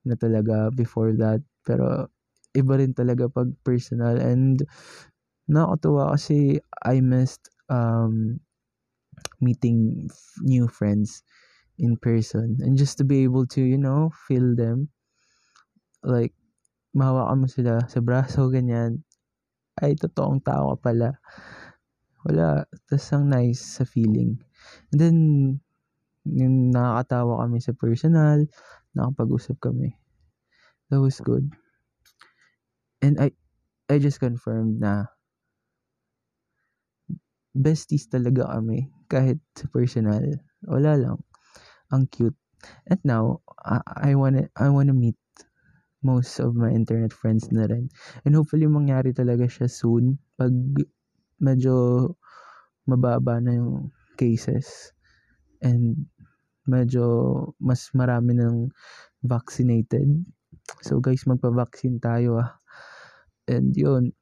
na 0.05 0.15
talaga 0.15 0.71
before 0.75 1.13
that. 1.19 1.43
Pero 1.65 2.09
iba 2.55 2.77
rin 2.79 2.93
talaga 2.93 3.27
pag 3.31 3.49
personal 3.63 4.17
and 4.19 4.63
nakakatuwa 5.49 6.13
kasi 6.15 6.59
I 6.83 7.01
missed 7.01 7.49
um, 7.69 8.39
meeting 9.41 10.09
new 10.41 10.67
friends 10.67 11.23
in 11.81 11.97
person 11.97 12.57
and 12.61 12.77
just 12.77 12.97
to 13.01 13.05
be 13.05 13.25
able 13.25 13.45
to 13.49 13.61
you 13.61 13.77
know 13.77 14.11
feel 14.27 14.53
them. 14.53 14.89
Like 16.03 16.35
mahawakan 16.93 17.37
mo 17.43 17.47
sila 17.49 17.85
sa 17.89 17.99
braso 18.03 18.51
ganyan. 18.53 19.01
Ay 19.81 19.97
totoong 19.97 20.43
tao 20.45 20.75
ka 20.75 20.91
pala. 20.91 21.17
Wala. 22.23 22.63
Tas 22.87 23.09
ang 23.11 23.33
nice 23.33 23.81
sa 23.81 23.83
feeling. 23.83 24.37
And 24.93 24.99
then 24.99 25.17
yung 26.23 26.71
nakakatawa 26.71 27.43
kami 27.43 27.59
sa 27.59 27.73
personal. 27.75 28.45
Nakapag-usap 28.93 29.57
kami. 29.59 29.97
That 30.93 31.01
was 31.01 31.17
good. 31.19 31.49
And 33.01 33.17
I 33.17 33.33
I 33.89 33.99
just 33.99 34.21
confirmed 34.21 34.79
na 34.79 35.09
besties 37.53 38.09
talaga 38.09 38.49
kami 38.49 38.89
kahit 39.09 39.41
sa 39.57 39.65
personal. 39.69 40.23
Wala 40.65 40.97
lang. 40.97 41.17
Ang 41.91 42.07
cute. 42.07 42.37
And 42.87 43.01
now, 43.03 43.43
I, 43.59 43.83
I 43.83 44.11
wanna 44.15 44.47
I 44.55 44.71
wanna 44.71 44.95
meet 44.95 45.19
most 46.03 46.39
of 46.39 46.55
my 46.55 46.71
internet 46.71 47.11
friends 47.15 47.51
na 47.51 47.67
rin. 47.67 47.91
And 48.23 48.35
hopefully 48.35 48.67
mangyari 48.67 49.15
talaga 49.15 49.47
siya 49.47 49.71
soon 49.71 50.19
pag 50.35 50.51
medyo 51.39 52.07
mababa 52.87 53.39
na 53.39 53.55
yung 53.55 53.91
cases 54.19 54.91
and 55.63 56.07
medyo 56.67 57.03
mas 57.59 57.91
marami 57.95 58.35
ng 58.35 58.71
vaccinated. 59.23 60.07
So 60.83 60.99
guys, 60.99 61.23
magpa-vaccine 61.27 61.99
tayo 62.03 62.39
ah. 62.43 62.55
And 63.47 63.75
yun, 63.75 64.15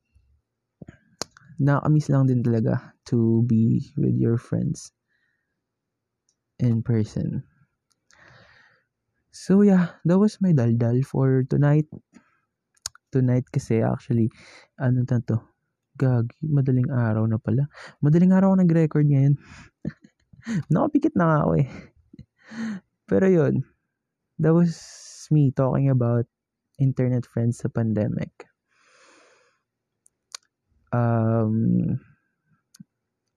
nakakamiss 1.62 2.10
lang 2.10 2.26
din 2.30 2.41
talaga 2.41 2.93
to 3.10 3.45
be 3.45 3.93
with 3.97 4.17
your 4.17 4.38
friends 4.38 4.93
in 6.58 6.82
person. 6.82 7.45
So 9.32 9.63
yeah, 9.63 9.96
that 10.04 10.20
was 10.20 10.44
my 10.44 10.52
daldal 10.52 11.00
for 11.08 11.48
tonight. 11.48 11.88
Tonight 13.15 13.48
kasi 13.48 13.80
actually, 13.80 14.28
ano 14.76 15.08
na 15.08 15.24
to, 15.24 15.39
gagi, 15.96 16.36
madaling 16.44 16.91
araw 16.91 17.24
na 17.32 17.39
pala. 17.39 17.72
Madaling 18.04 18.36
araw 18.36 18.52
ako 18.52 18.58
nag-record 18.60 19.08
ngayon. 19.08 19.39
Nakapikit 20.72 21.15
na 21.15 21.48
ako 21.48 21.63
eh. 21.63 21.70
Pero 23.08 23.26
yun, 23.32 23.63
that 24.36 24.52
was 24.52 24.76
me 25.32 25.56
talking 25.56 25.88
about 25.88 26.28
internet 26.76 27.24
friends 27.24 27.63
sa 27.63 27.72
pandemic. 27.72 28.52
Um, 30.91 31.96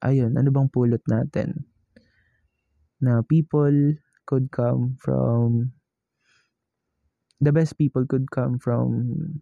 ayun, 0.03 0.35
ano 0.35 0.51
bang 0.51 0.71
pulot 0.75 1.07
natin? 1.07 1.71
Na 2.99 3.23
people 3.23 3.95
could 4.27 4.51
come 4.51 4.99
from 4.99 5.71
the 7.45 7.53
best 7.53 7.77
people 7.77 8.09
could 8.09 8.31
come 8.33 8.59
from 8.59 9.41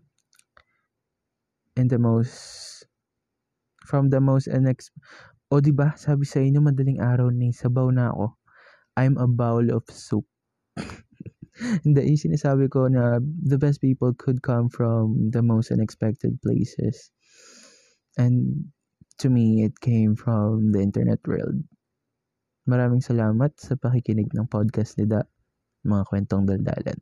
in 1.77 1.89
the 1.89 1.99
most 1.99 2.85
from 3.87 4.11
the 4.11 4.21
most 4.21 4.51
unex 4.51 4.91
o 5.53 5.61
di 5.61 5.69
ba? 5.69 5.93
Sabi 6.01 6.25
sa 6.25 6.41
inyo 6.41 6.65
madaling 6.65 6.99
araw 6.99 7.29
ni 7.29 7.53
sabaw 7.53 7.93
na 7.93 8.09
ako. 8.09 8.41
I'm 8.97 9.21
a 9.21 9.29
bowl 9.29 9.69
of 9.73 9.85
soup. 9.89 10.25
Hindi 11.85 12.01
yung 12.09 12.21
sinasabi 12.21 12.73
ko 12.73 12.89
na 12.89 13.21
the 13.21 13.61
best 13.61 13.85
people 13.85 14.17
could 14.17 14.41
come 14.41 14.73
from 14.73 15.29
the 15.29 15.45
most 15.45 15.69
unexpected 15.69 16.41
places. 16.41 17.13
And 18.17 18.69
to 19.21 19.29
me 19.29 19.65
it 19.69 19.77
came 19.81 20.17
from 20.17 20.73
the 20.73 20.81
internet 20.81 21.21
world. 21.29 21.61
Maraming 22.65 23.05
salamat 23.05 23.53
sa 23.61 23.77
pakikinig 23.77 24.33
ng 24.33 24.49
podcast 24.49 24.97
ni 24.97 25.05
Da, 25.05 25.21
mga 25.85 26.09
kwentong 26.09 26.49
daldalan. 26.49 26.97